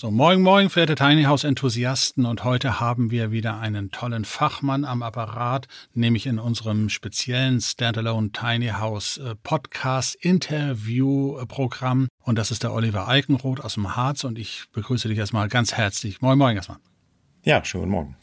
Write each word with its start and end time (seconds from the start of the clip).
So, 0.00 0.12
moin, 0.12 0.40
moin, 0.40 0.70
verehrte 0.70 0.94
Tiny 0.94 1.24
House 1.24 1.42
Enthusiasten. 1.42 2.24
Und 2.24 2.44
heute 2.44 2.78
haben 2.78 3.10
wir 3.10 3.32
wieder 3.32 3.58
einen 3.58 3.90
tollen 3.90 4.24
Fachmann 4.24 4.84
am 4.84 5.02
Apparat, 5.02 5.66
nämlich 5.92 6.26
in 6.26 6.38
unserem 6.38 6.88
speziellen 6.88 7.60
Standalone 7.60 8.30
Tiny 8.30 8.68
House 8.68 9.18
äh, 9.18 9.34
Podcast 9.42 10.14
Interview 10.14 11.44
Programm. 11.48 12.06
Und 12.22 12.38
das 12.38 12.52
ist 12.52 12.62
der 12.62 12.72
Oliver 12.72 13.08
Eikenroth 13.08 13.58
aus 13.58 13.74
dem 13.74 13.96
Harz. 13.96 14.22
Und 14.22 14.38
ich 14.38 14.66
begrüße 14.70 15.08
dich 15.08 15.18
erstmal 15.18 15.48
ganz 15.48 15.72
herzlich. 15.72 16.20
Moin, 16.20 16.38
moin 16.38 16.54
erstmal. 16.54 16.78
Ja, 17.42 17.64
schönen 17.64 17.90
Morgen. 17.90 18.14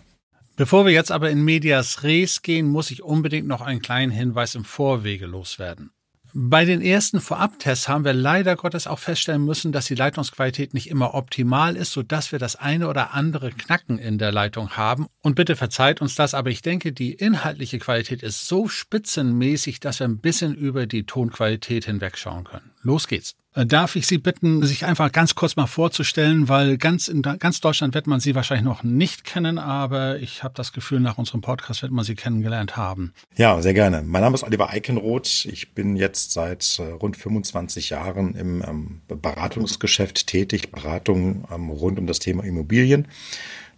Bevor 0.56 0.86
wir 0.86 0.94
jetzt 0.94 1.12
aber 1.12 1.30
in 1.30 1.44
Medias 1.44 2.04
Res 2.04 2.42
gehen, 2.42 2.68
muss 2.70 2.90
ich 2.90 3.04
unbedingt 3.04 3.50
noch 3.50 3.60
einen 3.60 3.82
kleinen 3.82 4.14
Hinweis 4.14 4.56
im 4.56 4.64
Vorwege 4.64 5.26
loswerden. 5.26 5.92
Bei 6.38 6.66
den 6.66 6.82
ersten 6.82 7.22
Vorabtests 7.22 7.88
haben 7.88 8.04
wir 8.04 8.12
leider 8.12 8.58
Gottes 8.58 8.88
auch 8.88 9.00
feststellen 9.00 9.46
müssen, 9.46 9.72
dass 9.72 9.86
die 9.86 9.96
Leitungsqualität 9.96 10.74
nicht 10.74 10.90
immer 10.90 11.14
optimal 11.14 11.78
ist, 11.78 11.94
sodass 11.94 12.34
wir 12.34 12.40
das 12.40 12.58
eine 12.58 12.90
oder 12.90 13.14
andere 13.14 13.52
Knacken 13.52 13.98
in 14.00 14.18
der 14.18 14.34
Leitung 14.34 14.72
haben. 14.72 15.08
Und 15.22 15.36
bitte 15.36 15.56
verzeiht 15.56 16.02
uns 16.02 16.16
das, 16.16 16.34
aber 16.34 16.50
ich 16.50 16.62
denke, 16.62 16.92
die 16.92 17.14
inhaltliche 17.14 17.80
Qualität 17.80 18.22
ist 18.22 18.50
so 18.50 18.68
spitzenmäßig, 18.68 19.80
dass 19.80 20.02
wir 20.02 20.10
ein 20.10 20.18
bisschen 20.18 20.54
über 20.54 20.88
die 20.88 21.06
Tonqualität 21.06 21.86
hinwegschauen 21.86 22.44
können. 22.44 22.75
Los 22.86 23.08
geht's. 23.08 23.36
Äh, 23.56 23.66
darf 23.66 23.96
ich 23.96 24.06
Sie 24.06 24.20
bitten, 24.20 24.64
sich 24.64 24.86
einfach 24.86 25.12
ganz 25.12 25.34
kurz 25.34 25.56
mal 25.56 25.66
vorzustellen, 25.66 26.50
weil 26.50 26.78
ganz 26.78 27.08
in 27.08 27.24
ganz 27.24 27.60
Deutschland 27.60 27.96
wird 27.96 28.06
man 28.06 28.20
Sie 28.20 28.36
wahrscheinlich 28.36 28.64
noch 28.64 28.84
nicht 28.84 29.24
kennen, 29.24 29.58
aber 29.58 30.20
ich 30.20 30.44
habe 30.44 30.54
das 30.56 30.72
Gefühl, 30.72 31.00
nach 31.00 31.18
unserem 31.18 31.42
Podcast 31.42 31.82
wird 31.82 31.92
man 31.92 32.06
Sie 32.06 32.14
kennengelernt 32.14 32.78
haben. 32.78 33.14
Ja, 33.36 33.60
sehr 33.64 33.74
gerne. 33.74 34.04
Mein 34.04 34.22
Name 34.22 34.36
ist 34.36 34.44
Oliver 34.44 34.70
Eikenroth. 34.70 35.46
Ich 35.46 35.74
bin 35.74 35.96
jetzt 35.96 36.32
seit 36.32 36.78
äh, 36.78 36.84
rund 36.84 37.18
25 37.18 37.90
Jahren 37.90 38.36
im 38.36 38.62
ähm, 38.62 39.02
Beratungsgeschäft 39.08 40.28
tätig, 40.28 40.72
Beratung 40.72 41.46
ähm, 41.52 41.72
rund 41.72 41.98
um 41.98 42.06
das 42.06 42.20
Thema 42.20 42.44
Immobilien. 42.44 43.08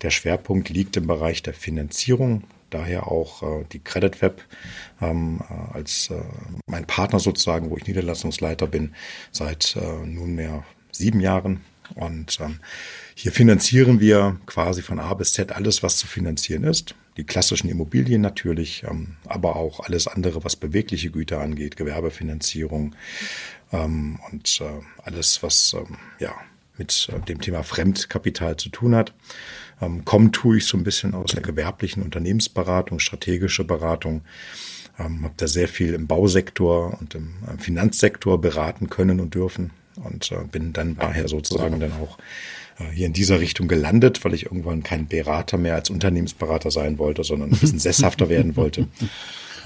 Der 0.01 0.09
Schwerpunkt 0.09 0.67
liegt 0.67 0.97
im 0.97 1.07
Bereich 1.07 1.43
der 1.43 1.53
Finanzierung, 1.53 2.43
daher 2.69 3.07
auch 3.07 3.43
äh, 3.43 3.65
die 3.71 3.79
Credit 3.79 4.21
Web 4.21 4.43
ähm, 5.01 5.41
äh, 5.49 5.77
als 5.77 6.09
äh, 6.09 6.21
mein 6.65 6.85
Partner 6.85 7.19
sozusagen, 7.19 7.69
wo 7.69 7.77
ich 7.77 7.87
Niederlassungsleiter 7.87 8.67
bin, 8.67 8.93
seit 9.31 9.75
äh, 9.75 10.05
nunmehr 10.05 10.63
sieben 10.91 11.19
Jahren. 11.19 11.61
Und 11.95 12.39
ähm, 12.41 12.59
hier 13.15 13.31
finanzieren 13.31 13.99
wir 13.99 14.39
quasi 14.45 14.81
von 14.81 14.99
A 14.99 15.13
bis 15.13 15.33
Z 15.33 15.53
alles, 15.53 15.83
was 15.83 15.97
zu 15.97 16.07
finanzieren 16.07 16.63
ist. 16.63 16.95
Die 17.15 17.23
klassischen 17.23 17.69
Immobilien 17.69 18.21
natürlich, 18.21 18.83
ähm, 18.83 19.15
aber 19.25 19.55
auch 19.55 19.79
alles 19.79 20.07
andere, 20.07 20.43
was 20.43 20.55
bewegliche 20.55 21.09
Güter 21.09 21.39
angeht, 21.39 21.77
Gewerbefinanzierung 21.77 22.95
ähm, 23.71 24.19
und 24.31 24.61
äh, 24.61 24.81
alles, 25.03 25.41
was 25.41 25.73
ähm, 25.73 25.97
ja 26.19 26.35
mit 26.77 27.09
äh, 27.11 27.19
dem 27.25 27.41
Thema 27.41 27.63
Fremdkapital 27.63 28.57
zu 28.57 28.69
tun 28.69 28.95
hat. 28.95 29.13
Ähm, 29.81 30.05
kommen 30.05 30.31
tue 30.31 30.57
ich 30.57 30.65
so 30.65 30.77
ein 30.77 30.83
bisschen 30.83 31.13
aus 31.13 31.31
der 31.31 31.41
gewerblichen 31.41 32.03
Unternehmensberatung, 32.03 32.99
strategische 32.99 33.63
Beratung. 33.63 34.21
Ähm, 34.99 35.23
habe 35.23 35.33
da 35.37 35.47
sehr 35.47 35.67
viel 35.67 35.93
im 35.93 36.07
Bausektor 36.07 36.97
und 36.99 37.13
im 37.15 37.33
äh, 37.47 37.61
Finanzsektor 37.61 38.41
beraten 38.41 38.89
können 38.89 39.19
und 39.19 39.35
dürfen 39.35 39.71
und 40.03 40.31
äh, 40.31 40.43
bin 40.51 40.73
dann 40.73 40.95
daher 40.97 41.27
sozusagen 41.27 41.79
dann 41.79 41.93
auch 41.93 42.17
äh, 42.79 42.91
hier 42.91 43.07
in 43.07 43.13
dieser 43.13 43.39
Richtung 43.39 43.67
gelandet, 43.67 44.23
weil 44.25 44.33
ich 44.33 44.45
irgendwann 44.45 44.83
kein 44.83 45.07
Berater 45.07 45.57
mehr 45.57 45.75
als 45.75 45.89
Unternehmensberater 45.89 46.71
sein 46.71 46.97
wollte, 46.97 47.23
sondern 47.23 47.51
ein 47.51 47.59
bisschen 47.59 47.79
sesshafter 47.79 48.29
werden 48.29 48.55
wollte. 48.55 48.87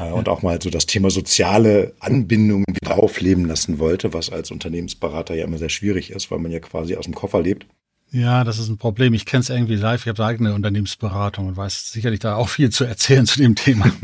Äh, 0.10 0.12
und 0.12 0.30
auch 0.30 0.42
mal 0.42 0.62
so 0.62 0.70
das 0.70 0.86
Thema 0.86 1.10
soziale 1.10 1.94
Anbindung 2.00 2.64
wieder 2.68 2.98
aufleben 2.98 3.46
lassen 3.46 3.80
wollte, 3.80 4.14
was 4.14 4.30
als 4.30 4.52
Unternehmensberater 4.52 5.36
ja 5.36 5.46
immer 5.46 5.58
sehr 5.58 5.70
schwierig 5.70 6.12
ist, 6.12 6.32
weil 6.32 6.40
man 6.40 6.52
ja 6.52 6.60
quasi 6.60 6.96
aus 6.96 7.06
dem 7.06 7.16
Koffer 7.16 7.42
lebt. 7.42 7.66
Ja, 8.12 8.44
das 8.44 8.60
ist 8.60 8.68
ein 8.68 8.78
Problem. 8.78 9.14
Ich 9.14 9.26
kenne 9.26 9.42
es 9.42 9.50
irgendwie 9.50 9.76
live. 9.76 10.02
Ich 10.02 10.08
habe 10.08 10.26
eigene 10.26 10.54
Unternehmensberatung 10.54 11.48
und 11.48 11.56
weiß 11.56 11.92
sicherlich 11.92 12.20
da 12.20 12.36
auch 12.36 12.50
viel 12.50 12.70
zu 12.70 12.84
erzählen 12.84 13.26
zu 13.26 13.40
dem 13.40 13.56
Thema. 13.56 13.92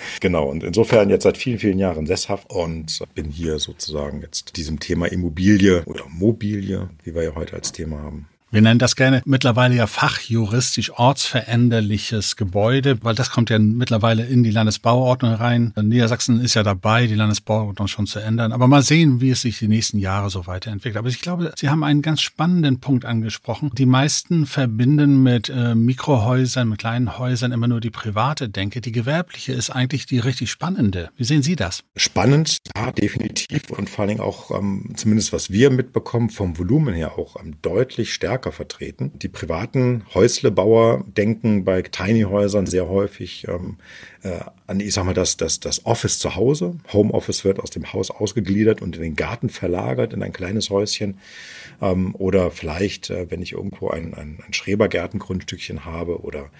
Genau, 0.20 0.48
und 0.48 0.62
insofern 0.62 1.10
jetzt 1.10 1.24
seit 1.24 1.36
vielen, 1.36 1.58
vielen 1.58 1.78
Jahren 1.78 2.06
sesshaft 2.06 2.50
und 2.50 3.02
bin 3.14 3.30
hier 3.30 3.58
sozusagen 3.58 4.20
jetzt 4.22 4.56
diesem 4.56 4.80
Thema 4.80 5.06
Immobilie 5.06 5.84
oder 5.84 6.04
Mobilie, 6.08 6.90
wie 7.04 7.14
wir 7.14 7.22
ja 7.22 7.34
heute 7.34 7.54
als 7.54 7.72
Thema 7.72 7.98
haben, 8.02 8.28
wir 8.52 8.62
nennen 8.62 8.80
das 8.80 8.96
gerne 8.96 9.22
mittlerweile 9.26 9.76
ja 9.76 9.86
fachjuristisch 9.86 10.90
ortsveränderliches 10.90 12.34
Gebäude, 12.34 12.98
weil 13.02 13.14
das 13.14 13.30
kommt 13.30 13.48
ja 13.48 13.60
mittlerweile 13.60 14.26
in 14.26 14.42
die 14.42 14.50
Landesbauordnung 14.50 15.34
rein. 15.34 15.72
Niedersachsen 15.80 16.40
ist 16.40 16.54
ja 16.54 16.64
dabei, 16.64 17.06
die 17.06 17.14
Landesbauordnung 17.14 17.86
schon 17.86 18.08
zu 18.08 18.18
ändern. 18.18 18.50
Aber 18.52 18.66
mal 18.66 18.82
sehen, 18.82 19.20
wie 19.20 19.30
es 19.30 19.42
sich 19.42 19.60
die 19.60 19.68
nächsten 19.68 19.98
Jahre 19.98 20.30
so 20.30 20.48
weiterentwickelt. 20.48 20.96
Aber 20.96 21.08
ich 21.08 21.20
glaube, 21.20 21.52
Sie 21.56 21.68
haben 21.68 21.84
einen 21.84 22.02
ganz 22.02 22.22
spannenden 22.22 22.80
Punkt 22.80 23.04
angesprochen. 23.04 23.70
Die 23.78 23.86
meisten 23.86 24.46
verbinden 24.46 25.22
mit 25.22 25.48
äh, 25.48 25.76
Mikrohäusern, 25.76 26.68
mit 26.68 26.78
kleinen 26.78 27.18
Häusern 27.18 27.52
immer 27.52 27.68
nur 27.68 27.80
die 27.80 27.90
private 27.90 28.48
Denke. 28.48 28.80
Die 28.80 28.92
gewerbliche 28.92 29.52
ist 29.52 29.70
eigentlich 29.70 30.06
die 30.06 30.18
richtig 30.18 30.50
spannende. 30.50 31.10
Wie 31.16 31.24
sehen 31.24 31.42
Sie 31.42 31.54
das? 31.54 31.84
Spannend, 31.94 32.58
ja, 32.76 32.90
definitiv. 32.90 33.70
Und 33.70 33.88
vor 33.88 34.00
allen 34.00 34.08
Dingen 34.08 34.20
auch, 34.20 34.50
ähm, 34.50 34.92
zumindest 34.96 35.32
was 35.32 35.50
wir 35.50 35.70
mitbekommen, 35.70 36.30
vom 36.30 36.58
Volumen 36.58 36.94
her 36.94 37.16
auch 37.16 37.36
ähm, 37.40 37.54
deutlich 37.62 38.12
stärker 38.12 38.39
stärker 38.40 38.52
vertreten. 38.52 39.12
Die 39.14 39.28
privaten 39.28 40.02
Häuslebauer 40.14 41.04
denken 41.06 41.64
bei 41.64 41.82
Tiny-Häusern 41.82 42.66
sehr 42.66 42.88
häufig 42.88 43.46
ähm, 43.48 43.76
äh, 44.22 44.40
an, 44.66 44.80
ich 44.80 44.94
sag 44.94 45.04
mal, 45.04 45.14
das, 45.14 45.36
das, 45.36 45.60
das 45.60 45.84
Office 45.84 46.18
zu 46.18 46.36
Hause. 46.36 46.76
Homeoffice 46.92 47.44
wird 47.44 47.60
aus 47.60 47.70
dem 47.70 47.92
Haus 47.92 48.10
ausgegliedert 48.10 48.80
und 48.80 48.96
in 48.96 49.02
den 49.02 49.16
Garten 49.16 49.50
verlagert, 49.50 50.14
in 50.14 50.22
ein 50.22 50.32
kleines 50.32 50.70
Häuschen. 50.70 51.18
Ähm, 51.80 52.14
oder 52.16 52.50
vielleicht, 52.50 53.10
äh, 53.10 53.30
wenn 53.30 53.42
ich 53.42 53.52
irgendwo 53.52 53.88
ein, 53.88 54.14
ein, 54.14 54.38
ein 54.46 54.52
Schrebergärtengrundstückchen 54.52 55.84
habe 55.84 56.20
oder 56.22 56.50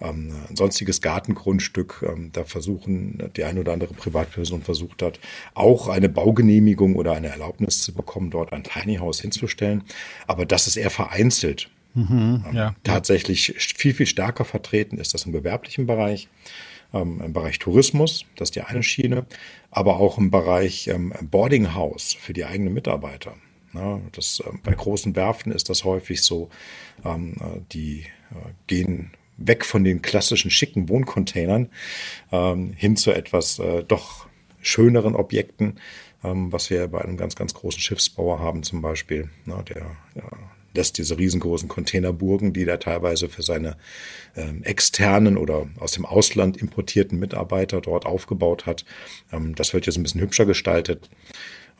ähm, 0.00 0.34
ein 0.48 0.56
sonstiges 0.56 1.00
Gartengrundstück, 1.00 2.04
ähm, 2.06 2.30
da 2.32 2.44
versuchen, 2.44 3.30
die 3.36 3.44
eine 3.44 3.60
oder 3.60 3.72
andere 3.72 3.94
Privatperson 3.94 4.62
versucht 4.62 5.02
hat, 5.02 5.18
auch 5.54 5.88
eine 5.88 6.08
Baugenehmigung 6.08 6.96
oder 6.96 7.12
eine 7.12 7.28
Erlaubnis 7.28 7.82
zu 7.82 7.94
bekommen, 7.94 8.30
dort 8.30 8.52
ein 8.52 8.64
Tiny 8.64 8.96
House 8.96 9.20
hinzustellen. 9.20 9.84
Aber 10.26 10.46
das 10.46 10.66
ist 10.66 10.76
eher 10.76 10.90
vereinzelt. 10.90 11.70
Mhm, 11.94 12.44
ähm, 12.48 12.54
ja, 12.54 12.74
Tatsächlich 12.84 13.54
viel, 13.56 13.94
viel 13.94 14.06
stärker 14.06 14.44
vertreten 14.44 14.98
ist 14.98 15.14
das 15.14 15.24
im 15.24 15.32
gewerblichen 15.32 15.86
Bereich, 15.86 16.28
ähm, 16.92 17.22
im 17.24 17.32
Bereich 17.32 17.58
Tourismus, 17.58 18.26
das 18.36 18.48
ist 18.48 18.56
die 18.56 18.60
eine 18.60 18.82
Schiene, 18.82 19.24
aber 19.70 19.98
auch 19.98 20.18
im 20.18 20.30
Bereich 20.30 20.88
ähm, 20.88 21.14
Boarding 21.22 21.74
House 21.74 22.12
für 22.12 22.34
die 22.34 22.44
eigenen 22.44 22.74
Mitarbeiter. 22.74 23.34
Ja, 23.76 24.00
das, 24.12 24.40
äh, 24.40 24.50
bei 24.62 24.72
großen 24.72 25.14
Werften 25.16 25.52
ist 25.52 25.68
das 25.68 25.84
häufig 25.84 26.22
so, 26.22 26.48
ähm, 27.04 27.34
äh, 27.40 27.60
die 27.72 28.06
äh, 28.30 28.52
gehen 28.66 29.12
weg 29.36 29.64
von 29.66 29.84
den 29.84 30.00
klassischen 30.00 30.50
schicken 30.50 30.88
Wohncontainern 30.88 31.68
ähm, 32.32 32.72
hin 32.72 32.96
zu 32.96 33.12
etwas 33.12 33.60
doch 33.86 34.26
schöneren 34.62 35.14
Objekten, 35.14 35.78
ähm, 36.24 36.50
was 36.52 36.70
wir 36.70 36.88
bei 36.88 37.02
einem 37.02 37.18
ganz, 37.18 37.36
ganz 37.36 37.52
großen 37.52 37.80
Schiffsbauer 37.80 38.38
haben 38.38 38.62
zum 38.62 38.80
Beispiel. 38.80 39.28
Na, 39.44 39.62
der 39.62 39.90
lässt 40.74 40.96
diese 40.96 41.18
riesengroßen 41.18 41.68
Containerburgen, 41.68 42.54
die 42.54 42.66
er 42.66 42.78
teilweise 42.78 43.30
für 43.30 43.42
seine 43.42 43.78
externen 44.60 45.38
oder 45.38 45.66
aus 45.78 45.92
dem 45.92 46.04
Ausland 46.04 46.58
importierten 46.58 47.18
Mitarbeiter 47.18 47.80
dort 47.80 48.04
aufgebaut 48.04 48.66
hat. 48.66 48.84
Das 49.54 49.72
wird 49.72 49.86
jetzt 49.86 49.96
ein 49.96 50.02
bisschen 50.02 50.20
hübscher 50.20 50.44
gestaltet. 50.44 51.08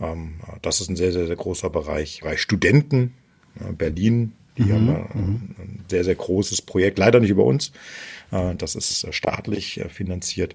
Ähm, 0.01 0.41
das 0.63 0.81
ist 0.81 0.89
ein 0.89 0.97
sehr, 0.97 1.13
sehr, 1.13 1.27
sehr 1.27 1.37
großer 1.37 1.71
Bereich. 1.71 2.21
Bereich 2.21 2.41
Studenten, 2.41 3.15
Berlin 3.79 4.33
die 4.59 4.65
mhm, 4.65 4.73
haben 4.73 4.87
mhm. 4.87 5.55
ein 5.59 5.85
sehr, 5.89 6.05
sehr 6.05 6.15
großes 6.15 6.63
Projekt, 6.63 6.99
leider 6.99 7.21
nicht 7.21 7.31
über 7.31 7.45
uns. 7.45 7.73
Äh, 8.31 8.55
das 8.55 8.75
ist 8.75 9.05
äh, 9.05 9.13
staatlich 9.13 9.81
äh, 9.81 9.89
finanziert. 9.89 10.55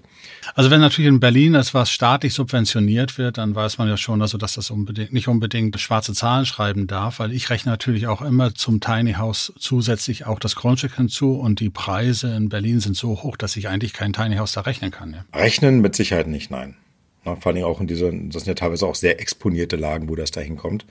Also 0.54 0.70
wenn 0.70 0.80
natürlich 0.80 1.08
in 1.08 1.20
Berlin 1.20 1.54
etwas 1.54 1.90
staatlich 1.90 2.34
subventioniert 2.34 3.16
wird, 3.18 3.38
dann 3.38 3.54
weiß 3.54 3.78
man 3.78 3.88
ja 3.88 3.96
schon, 3.96 4.20
also 4.20 4.38
dass 4.38 4.54
das 4.54 4.70
unbedingt, 4.70 5.12
nicht 5.12 5.28
unbedingt 5.28 5.78
schwarze 5.78 6.14
Zahlen 6.14 6.46
schreiben 6.46 6.86
darf, 6.86 7.20
weil 7.20 7.32
ich 7.32 7.50
rechne 7.50 7.70
natürlich 7.70 8.06
auch 8.08 8.22
immer 8.22 8.54
zum 8.54 8.80
Tiny 8.80 9.14
House 9.14 9.52
zusätzlich 9.58 10.26
auch 10.26 10.38
das 10.38 10.56
Grundstück 10.56 10.96
hinzu 10.96 11.34
und 11.34 11.60
die 11.60 11.70
Preise 11.70 12.34
in 12.34 12.48
Berlin 12.48 12.80
sind 12.80 12.96
so 12.96 13.22
hoch, 13.22 13.36
dass 13.36 13.56
ich 13.56 13.68
eigentlich 13.68 13.92
kein 13.92 14.12
Tiny 14.12 14.36
House 14.36 14.52
da 14.52 14.62
rechnen 14.62 14.90
kann. 14.90 15.14
Ja. 15.14 15.24
Rechnen 15.38 15.80
mit 15.80 15.94
Sicherheit 15.94 16.26
nicht, 16.26 16.50
nein. 16.50 16.76
Na, 17.24 17.36
vor 17.36 17.52
allem 17.52 17.64
auch 17.64 17.80
in 17.80 17.86
diesen, 17.86 18.30
das 18.30 18.44
sind 18.44 18.48
ja 18.48 18.54
teilweise 18.54 18.86
auch 18.86 18.94
sehr 18.94 19.20
exponierte 19.20 19.76
Lagen, 19.76 20.08
wo 20.08 20.16
das 20.16 20.30
da 20.30 20.40
hinkommt. 20.40 20.86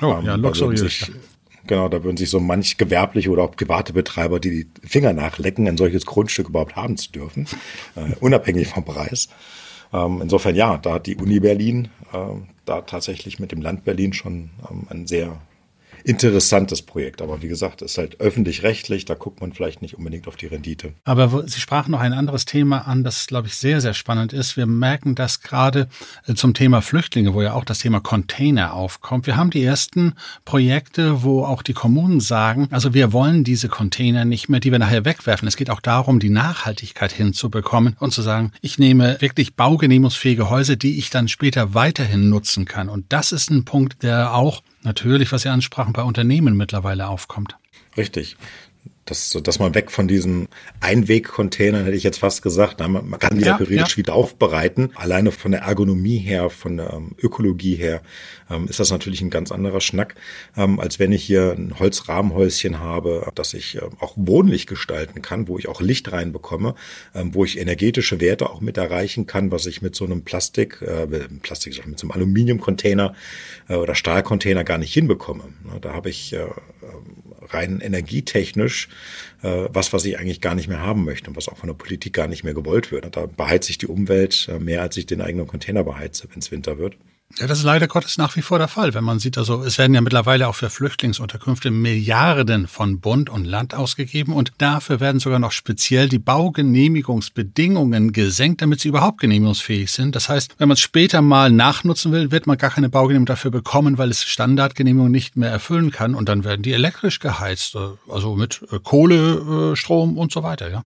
Oh, 0.00 0.16
ähm, 0.18 0.24
ja, 0.24 0.34
luxuriös. 0.34 1.10
Genau, 1.66 1.88
da 1.88 2.02
würden 2.02 2.16
sich 2.16 2.30
so 2.30 2.40
manch 2.40 2.78
gewerbliche 2.78 3.30
oder 3.30 3.42
auch 3.42 3.50
private 3.54 3.92
Betreiber 3.92 4.40
die, 4.40 4.64
die 4.64 4.86
Finger 4.86 5.12
nachlecken, 5.12 5.68
ein 5.68 5.76
solches 5.76 6.06
Grundstück 6.06 6.48
überhaupt 6.48 6.76
haben 6.76 6.96
zu 6.96 7.12
dürfen, 7.12 7.46
äh, 7.96 8.14
unabhängig 8.20 8.68
vom 8.68 8.84
Preis. 8.84 9.28
Ähm, 9.92 10.20
insofern 10.22 10.54
ja, 10.54 10.78
da 10.78 10.94
hat 10.94 11.06
die 11.06 11.16
Uni 11.16 11.40
Berlin 11.40 11.88
äh, 12.12 12.18
da 12.64 12.80
tatsächlich 12.82 13.38
mit 13.38 13.52
dem 13.52 13.60
Land 13.60 13.84
Berlin 13.84 14.12
schon 14.12 14.50
ähm, 14.70 14.86
ein 14.88 15.06
sehr 15.06 15.40
interessantes 16.08 16.80
Projekt. 16.80 17.20
Aber 17.20 17.42
wie 17.42 17.48
gesagt, 17.48 17.82
es 17.82 17.92
ist 17.92 17.98
halt 17.98 18.20
öffentlich-rechtlich, 18.20 19.04
da 19.04 19.12
guckt 19.12 19.42
man 19.42 19.52
vielleicht 19.52 19.82
nicht 19.82 19.94
unbedingt 19.94 20.26
auf 20.26 20.36
die 20.36 20.46
Rendite. 20.46 20.94
Aber 21.04 21.46
Sie 21.46 21.60
sprachen 21.60 21.90
noch 21.90 22.00
ein 22.00 22.14
anderes 22.14 22.46
Thema 22.46 22.88
an, 22.88 23.04
das, 23.04 23.26
glaube 23.26 23.48
ich, 23.48 23.56
sehr, 23.56 23.82
sehr 23.82 23.92
spannend 23.92 24.32
ist. 24.32 24.56
Wir 24.56 24.64
merken 24.64 25.14
das 25.14 25.42
gerade 25.42 25.88
äh, 26.26 26.32
zum 26.32 26.54
Thema 26.54 26.80
Flüchtlinge, 26.80 27.34
wo 27.34 27.42
ja 27.42 27.52
auch 27.52 27.64
das 27.64 27.80
Thema 27.80 28.00
Container 28.00 28.72
aufkommt. 28.72 29.26
Wir 29.26 29.36
haben 29.36 29.50
die 29.50 29.62
ersten 29.62 30.14
Projekte, 30.46 31.22
wo 31.22 31.44
auch 31.44 31.62
die 31.62 31.74
Kommunen 31.74 32.20
sagen, 32.20 32.68
also 32.70 32.94
wir 32.94 33.12
wollen 33.12 33.44
diese 33.44 33.68
Container 33.68 34.24
nicht 34.24 34.48
mehr, 34.48 34.60
die 34.60 34.72
wir 34.72 34.78
nachher 34.78 35.04
wegwerfen. 35.04 35.46
Es 35.46 35.58
geht 35.58 35.68
auch 35.68 35.80
darum, 35.80 36.20
die 36.20 36.30
Nachhaltigkeit 36.30 37.12
hinzubekommen 37.12 37.96
und 38.00 38.14
zu 38.14 38.22
sagen, 38.22 38.52
ich 38.62 38.78
nehme 38.78 39.20
wirklich 39.20 39.56
baugenehmigungsfähige 39.56 40.48
Häuser, 40.48 40.76
die 40.76 40.98
ich 40.98 41.10
dann 41.10 41.28
später 41.28 41.74
weiterhin 41.74 42.30
nutzen 42.30 42.64
kann. 42.64 42.88
Und 42.88 43.12
das 43.12 43.32
ist 43.32 43.50
ein 43.50 43.66
Punkt, 43.66 44.02
der 44.02 44.34
auch 44.34 44.62
natürlich, 44.82 45.32
was 45.32 45.42
Sie 45.42 45.48
ansprachen, 45.48 45.92
bei 45.92 46.02
Unternehmen 46.02 46.56
mittlerweile 46.56 47.08
aufkommt. 47.08 47.56
Richtig 47.96 48.36
dass, 49.10 49.30
dass 49.30 49.58
man 49.58 49.74
weg 49.74 49.90
von 49.90 50.08
diesen 50.08 50.48
Einwegcontainern, 50.80 51.84
hätte 51.84 51.96
ich 51.96 52.02
jetzt 52.02 52.18
fast 52.18 52.42
gesagt, 52.42 52.80
man, 52.80 53.08
man 53.08 53.18
kann 53.18 53.38
die 53.38 53.44
ja, 53.44 53.56
theoretisch 53.56 53.92
ja. 53.92 53.96
wieder 53.96 54.14
aufbereiten. 54.14 54.90
Alleine 54.94 55.32
von 55.32 55.52
der 55.52 55.62
Ergonomie 55.62 56.18
her, 56.18 56.50
von 56.50 56.76
der 56.76 56.92
ähm, 56.92 57.12
Ökologie 57.22 57.74
her, 57.74 58.02
ähm, 58.50 58.68
ist 58.68 58.80
das 58.80 58.90
natürlich 58.90 59.20
ein 59.20 59.30
ganz 59.30 59.50
anderer 59.52 59.80
Schnack, 59.80 60.14
ähm, 60.56 60.80
als 60.80 60.98
wenn 60.98 61.12
ich 61.12 61.24
hier 61.24 61.54
ein 61.56 61.78
Holzrahmenhäuschen 61.78 62.80
habe, 62.80 63.30
das 63.34 63.54
ich 63.54 63.76
äh, 63.76 63.82
auch 64.00 64.14
wohnlich 64.16 64.66
gestalten 64.66 65.22
kann, 65.22 65.48
wo 65.48 65.58
ich 65.58 65.68
auch 65.68 65.80
Licht 65.80 66.12
reinbekomme, 66.12 66.74
ähm, 67.14 67.34
wo 67.34 67.44
ich 67.44 67.58
energetische 67.58 68.20
Werte 68.20 68.50
auch 68.50 68.60
mit 68.60 68.76
erreichen 68.76 69.26
kann, 69.26 69.50
was 69.50 69.66
ich 69.66 69.82
mit 69.82 69.94
so 69.94 70.04
einem 70.04 70.22
Plastik, 70.22 70.82
äh, 70.82 71.06
Plastik, 71.42 71.86
mit 71.86 71.98
so 71.98 72.06
einem 72.06 72.12
Aluminiumcontainer 72.12 73.14
äh, 73.68 73.74
oder 73.74 73.94
Stahlcontainer 73.94 74.64
gar 74.64 74.78
nicht 74.78 74.92
hinbekomme. 74.92 75.44
Da 75.80 75.92
habe 75.92 76.10
ich 76.10 76.32
äh, 76.32 76.46
rein 77.50 77.80
energietechnisch 77.80 78.88
was, 79.42 79.92
was 79.92 80.04
ich 80.04 80.18
eigentlich 80.18 80.40
gar 80.40 80.54
nicht 80.54 80.68
mehr 80.68 80.80
haben 80.80 81.04
möchte 81.04 81.30
und 81.30 81.36
was 81.36 81.48
auch 81.48 81.56
von 81.56 81.68
der 81.68 81.74
Politik 81.74 82.12
gar 82.12 82.28
nicht 82.28 82.44
mehr 82.44 82.54
gewollt 82.54 82.90
wird. 82.90 83.16
Da 83.16 83.26
beheizt 83.26 83.66
sich 83.66 83.78
die 83.78 83.86
Umwelt 83.86 84.48
äh, 84.50 84.58
mehr, 84.58 84.82
als 84.82 84.96
ich 84.96 85.06
den 85.06 85.20
eigenen 85.20 85.46
Container 85.46 85.84
beheize, 85.84 86.28
wenn 86.30 86.40
es 86.40 86.50
Winter 86.50 86.78
wird. 86.78 86.96
Ja, 87.36 87.46
das 87.46 87.58
ist 87.58 87.64
leider 87.64 87.86
Gottes 87.86 88.18
nach 88.18 88.34
wie 88.34 88.42
vor 88.42 88.58
der 88.58 88.66
Fall. 88.68 88.94
Wenn 88.94 89.04
man 89.04 89.20
sieht, 89.20 89.38
also 89.38 89.62
es 89.62 89.78
werden 89.78 89.94
ja 89.94 90.00
mittlerweile 90.00 90.48
auch 90.48 90.54
für 90.56 90.70
Flüchtlingsunterkünfte 90.70 91.70
Milliarden 91.70 92.66
von 92.66 93.00
Bund 93.00 93.30
und 93.30 93.44
Land 93.44 93.74
ausgegeben 93.74 94.32
und 94.32 94.52
dafür 94.58 94.98
werden 94.98 95.20
sogar 95.20 95.38
noch 95.38 95.52
speziell 95.52 96.08
die 96.08 96.18
Baugenehmigungsbedingungen 96.18 98.12
gesenkt, 98.12 98.62
damit 98.62 98.80
sie 98.80 98.88
überhaupt 98.88 99.20
genehmigungsfähig 99.20 99.92
sind. 99.92 100.16
Das 100.16 100.28
heißt, 100.28 100.54
wenn 100.58 100.68
man 100.68 100.74
es 100.74 100.80
später 100.80 101.22
mal 101.22 101.52
nachnutzen 101.52 102.10
will, 102.12 102.32
wird 102.32 102.48
man 102.48 102.58
gar 102.58 102.70
keine 102.70 102.88
Baugenehmigung 102.88 103.26
dafür 103.26 103.50
bekommen, 103.52 103.98
weil 103.98 104.10
es 104.10 104.24
Standardgenehmigung 104.24 105.10
nicht 105.10 105.36
mehr 105.36 105.50
erfüllen 105.50 105.92
kann 105.92 106.16
und 106.16 106.28
dann 106.28 106.42
werden 106.42 106.62
die 106.62 106.72
elektrisch 106.72 107.20
geheizt, 107.20 107.76
also 108.08 108.34
mit 108.34 108.62
Kohle, 108.82 109.76
Strom 109.76 110.18
und 110.18 110.32
so 110.32 110.42
weiter, 110.42 110.70
ja. 110.70 110.82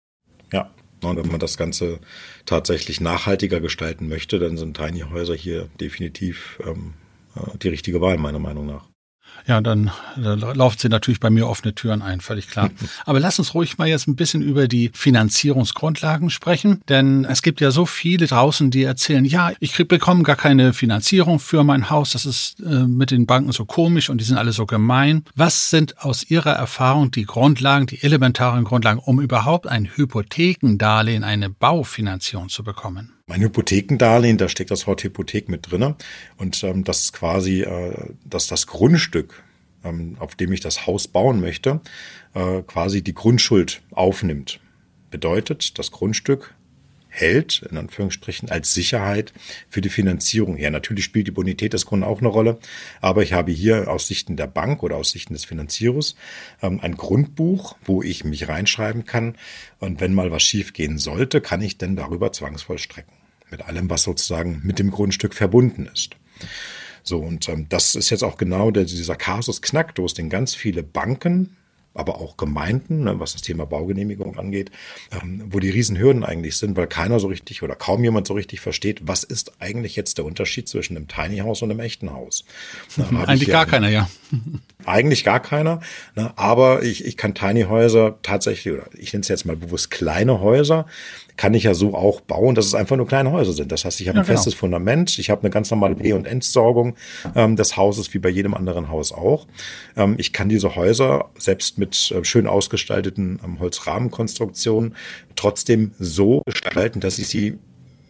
Und 1.03 1.17
wenn 1.17 1.29
man 1.29 1.41
das 1.41 1.57
Ganze 1.57 2.01
tatsächlich 2.47 3.01
nachhaltiger 3.01 3.61
gestalten 3.61 4.09
möchte, 4.09 4.39
dann 4.39 4.57
sind 4.57 4.77
Tiny 4.77 5.01
Häuser 5.01 5.35
hier 5.35 5.69
definitiv 5.81 6.59
ähm, 6.65 6.95
äh, 7.37 7.59
die 7.59 7.69
richtige 7.69 8.01
Wahl, 8.01 8.19
meiner 8.19 8.39
Meinung 8.39 8.67
nach. 8.67 8.89
Ja, 9.49 9.63
dann, 9.63 9.91
dann 10.17 10.41
laufen 10.41 10.79
sie 10.79 10.91
natürlich 10.91 11.21
bei 11.21 11.31
mir 11.31 11.49
offene 11.49 11.75
Türen 11.75 12.03
ein, 12.03 12.21
völlig 12.21 12.49
klar. 12.49 12.71
Aber 13.07 13.19
lass 13.19 13.39
uns 13.39 13.55
ruhig 13.55 13.79
mal 13.79 13.89
jetzt 13.89 14.07
ein 14.07 14.15
bisschen 14.15 14.43
über 14.43 14.69
die 14.69 14.91
Finanzierungsgrundlagen 14.93 16.29
sprechen, 16.29 16.83
denn 16.91 17.25
es 17.25 17.41
gibt 17.41 17.63
ja 17.63 17.71
so 17.71 17.87
viele 17.87 18.27
draußen, 18.27 18.71
die 18.71 18.83
erzählen, 18.83 19.25
ja, 19.25 19.53
ich 19.59 19.73
krieg, 19.73 19.89
bekomme 19.89 20.23
gar 20.23 20.37
keine 20.37 20.75
Finanzierung 20.75 21.39
für 21.39 21.65
mein 21.65 21.89
Haus, 21.89 22.11
das 22.11 22.27
ist 22.27 22.61
äh, 22.61 22.87
mit 22.87 23.11
den 23.11 23.25
Banken 23.25 23.53
so 23.53 23.65
komisch 23.65 24.11
und 24.11 24.19
die 24.21 24.25
sind 24.25 24.37
alle 24.37 24.53
so 24.53 24.67
gemein. 24.67 25.25
Was 25.35 25.71
sind 25.71 25.99
aus 26.05 26.29
Ihrer 26.29 26.53
Erfahrung 26.53 27.11
die 27.11 27.25
Grundlagen, 27.25 27.87
die 27.87 28.03
elementaren 28.03 28.65
Grundlagen, 28.65 28.99
um 28.99 29.19
überhaupt 29.19 29.67
ein 29.67 29.87
Hypothekendarlehen, 29.87 31.25
eine 31.25 31.49
Baufinanzierung 31.49 32.51
zu 32.51 32.63
bekommen? 32.63 33.18
Mein 33.29 33.43
Hypothekendarlehen, 33.43 34.39
da 34.39 34.49
steckt 34.49 34.71
das 34.71 34.87
Wort 34.87 35.05
Hypothek 35.05 35.51
mit 35.51 35.71
drinne 35.71 35.97
und 36.39 36.65
ähm, 36.65 36.83
das 36.83 37.03
ist 37.03 37.13
quasi, 37.13 37.61
äh, 37.61 37.93
dass 38.25 38.47
das 38.47 38.67
Grundstück, 38.67 39.43
ähm, 39.85 40.17
auf 40.19 40.35
dem 40.35 40.51
ich 40.51 40.61
das 40.61 40.87
Haus 40.87 41.09
bauen 41.09 41.39
möchte, 41.39 41.83
äh, 42.35 42.63
quasi 42.63 43.03
die 43.03 43.13
Grundschuld 43.13 43.83
aufnimmt. 43.91 44.61
Bedeutet, 45.11 45.79
das 45.79 45.91
Grundstück 45.91 46.55
hält, 47.09 47.67
in 47.71 47.77
Anführungsstrichen, 47.77 48.51
als 48.51 48.73
Sicherheit 48.73 49.35
für 49.69 49.83
die 49.83 49.91
Finanzierung 49.91 50.57
her. 50.57 50.71
Natürlich 50.71 51.05
spielt 51.05 51.27
die 51.27 51.33
Bonität 51.33 51.75
des 51.75 51.85
Kunden 51.85 52.05
auch 52.05 52.21
eine 52.21 52.29
Rolle, 52.29 52.59
aber 53.03 53.23
ich 53.23 53.35
habe 53.35 53.53
hier 53.53 53.91
aus 53.91 54.09
Sichten 54.09 54.37
der 54.37 54.47
Bank 54.47 54.83
oder 54.83 54.97
aus 54.97 55.11
Sichten 55.11 55.35
des 55.35 55.45
Finanzierers 55.45 56.17
ähm, 56.63 56.81
ein 56.81 56.97
Grundbuch, 56.97 57.77
wo 57.85 58.03
ich 58.03 58.25
mich 58.25 58.49
reinschreiben 58.49 59.05
kann 59.05 59.37
und 59.81 60.01
wenn 60.01 60.15
mal 60.15 60.31
was 60.31 60.43
schiefgehen 60.43 60.97
sollte, 60.97 61.43
kann 61.43 61.61
ich 61.61 61.77
denn 61.77 61.95
darüber 61.95 62.33
zwangsvollstrecken. 62.33 63.18
Mit 63.51 63.63
allem, 63.63 63.89
was 63.89 64.03
sozusagen 64.03 64.61
mit 64.65 64.79
dem 64.79 64.91
Grundstück 64.91 65.35
verbunden 65.35 65.89
ist. 65.93 66.17
So, 67.03 67.19
und 67.19 67.49
ähm, 67.49 67.67
das 67.69 67.95
ist 67.95 68.11
jetzt 68.11 68.23
auch 68.23 68.37
genau 68.37 68.71
der, 68.71 68.85
dieser 68.85 69.17
Kasus 69.17 69.63
Knacktus, 69.63 70.15
den 70.15 70.29
ganz 70.29 70.55
viele 70.55 70.83
Banken 70.83 71.57
aber 71.99 72.21
auch 72.21 72.37
Gemeinden, 72.37 73.05
ne, 73.05 73.19
was 73.19 73.33
das 73.33 73.43
Thema 73.43 73.67
Baugenehmigung 73.67 74.39
angeht, 74.39 74.71
ähm, 75.11 75.43
wo 75.51 75.59
die 75.59 75.71
Riesenhürden 75.71 76.25
eigentlich 76.25 76.57
sind, 76.57 76.77
weil 76.77 76.87
keiner 76.87 77.19
so 77.19 77.27
richtig 77.27 77.63
oder 77.63 77.75
kaum 77.75 78.05
jemand 78.05 78.27
so 78.27 78.35
richtig 78.35 78.61
versteht, 78.61 79.01
was 79.03 79.25
ist 79.25 79.61
eigentlich 79.61 79.97
jetzt 79.97 80.19
der 80.19 80.25
Unterschied 80.25 80.69
zwischen 80.69 80.97
einem 80.97 81.09
Tiny 81.09 81.39
House 81.39 81.63
und 81.63 81.71
einem 81.71 81.81
echten 81.81 82.13
Haus. 82.13 82.45
Na, 82.97 83.25
eigentlich 83.27 83.49
gar 83.49 83.67
keiner, 83.67 83.89
ja. 83.89 84.09
Eigentlich 84.85 85.25
gar 85.25 85.41
keiner, 85.41 85.81
ne, 86.15 86.33
aber 86.37 86.83
ich, 86.83 87.05
ich 87.05 87.17
kann 87.17 87.35
Tiny 87.35 87.63
Häuser 87.65 88.19
tatsächlich, 88.23 88.73
oder 88.73 88.87
ich 88.97 89.13
nenne 89.13 89.23
es 89.23 89.29
jetzt 89.29 89.45
mal 89.45 89.57
bewusst 89.57 89.91
kleine 89.91 90.41
Häuser, 90.41 90.87
kann 91.39 91.55
ich 91.55 91.63
ja 91.63 91.73
so 91.73 91.95
auch 91.95 92.21
bauen, 92.21 92.55
dass 92.55 92.67
es 92.67 92.75
einfach 92.75 92.97
nur 92.97 93.07
kleine 93.07 93.31
Häuser 93.31 93.53
sind. 93.53 93.73
Das 93.73 93.85
heißt, 93.85 94.01
ich 94.01 94.09
habe 94.09 94.17
ja, 94.17 94.23
ein 94.23 94.27
festes 94.27 94.55
genau. 94.55 94.61
Fundament, 94.61 95.19
ich 95.19 95.31
habe 95.31 95.43
eine 95.43 95.51
ganz 95.51 95.71
normale 95.71 95.95
E- 96.03 96.13
und 96.13 96.27
Entsorgung 96.27 96.97
ähm, 97.35 97.57
des 97.57 97.77
Hauses, 97.77 98.13
wie 98.13 98.19
bei 98.19 98.29
jedem 98.29 98.55
anderen 98.55 98.89
Haus 98.91 99.13
auch. 99.13 99.47
Ähm, 99.97 100.17
ich 100.19 100.33
kann 100.33 100.49
diese 100.49 100.75
Häuser 100.75 101.31
selbst 101.39 101.79
mit 101.79 102.11
äh, 102.11 102.25
schön 102.25 102.49
ausgestalteten 102.49 103.41
ähm, 103.43 103.61
Holzrahmenkonstruktionen 103.61 104.97
trotzdem 105.37 105.93
so 106.01 106.43
gestalten, 106.45 106.99
dass 107.01 107.21
ich 107.21 107.29
sie 107.29 107.57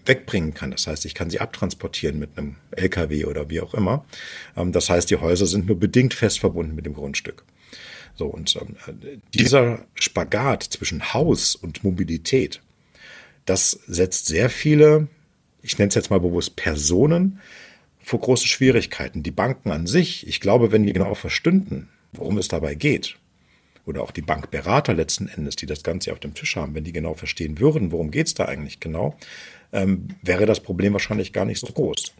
wegbringen 0.06 0.54
kann. 0.54 0.70
Das 0.70 0.87
heißt, 0.87 1.04
ich 1.04 1.14
kann 1.14 1.28
sie 1.28 1.38
abtransportieren 1.38 2.18
mit 2.18 2.30
einem 2.38 2.56
LKW 2.70 3.26
oder 3.26 3.50
wie 3.50 3.61
auch 3.61 3.75
immer. 3.75 4.06
Ähm, 4.56 4.73
das 4.73 4.88
heißt, 4.88 5.11
die 5.11 5.16
Häuser 5.16 5.44
sind 5.44 5.66
nur 5.66 5.78
bedingt 5.78 6.14
fest 6.14 6.40
verbunden 6.40 6.75
mit 6.75 6.87
dem 6.87 6.94
Grundstück. 6.94 7.44
So, 8.14 8.26
und 8.26 8.56
ähm, 8.56 9.20
dieser 9.35 9.80
Spagat 9.94 10.62
zwischen 10.62 11.12
Haus 11.12 11.54
und 11.54 11.85
Mobilität, 11.85 12.62
das 13.49 13.71
setzt 13.87 14.26
sehr 14.26 14.50
viele, 14.50 15.09
ich 15.62 15.78
nenne 15.78 15.88
es 15.88 15.95
jetzt 15.95 16.11
mal 16.11 16.21
bewusst 16.21 16.57
Personen, 16.57 17.40
vor 17.99 18.21
große 18.21 18.47
Schwierigkeiten. 18.47 19.23
Die 19.23 19.31
Banken 19.31 19.71
an 19.71 19.87
sich, 19.87 20.26
ich 20.26 20.40
glaube, 20.40 20.73
wenn 20.73 20.85
die 20.85 20.93
genau 20.93 21.14
verstünden, 21.14 21.88
worum 22.12 22.38
es 22.38 22.49
dabei 22.49 22.75
geht, 22.75 23.17
oder 23.87 24.02
auch 24.02 24.11
die 24.11 24.23
Bankberater 24.23 24.93
letzten 24.93 25.28
Endes, 25.28 25.57
die 25.57 25.67
das 25.67 25.83
Ganze 25.83 26.12
auf 26.12 26.21
dem 26.21 26.35
Tisch 26.35 26.57
haben, 26.57 26.75
wenn 26.75 26.85
die 26.85 26.93
genau 26.93 27.14
verstehen 27.14 27.59
würden, 27.59 27.90
worum 27.90 28.11
geht 28.11 28.26
es 28.26 28.35
da 28.35 28.45
eigentlich 28.45 28.81
genau, 28.81 29.17
ähm, 29.73 30.09
wäre 30.23 30.47
das 30.47 30.61
Problem 30.61 30.93
wahrscheinlich 30.93 31.33
gar 31.33 31.47
nicht 31.47 31.61
so 31.61 31.73
groß. 31.73 32.12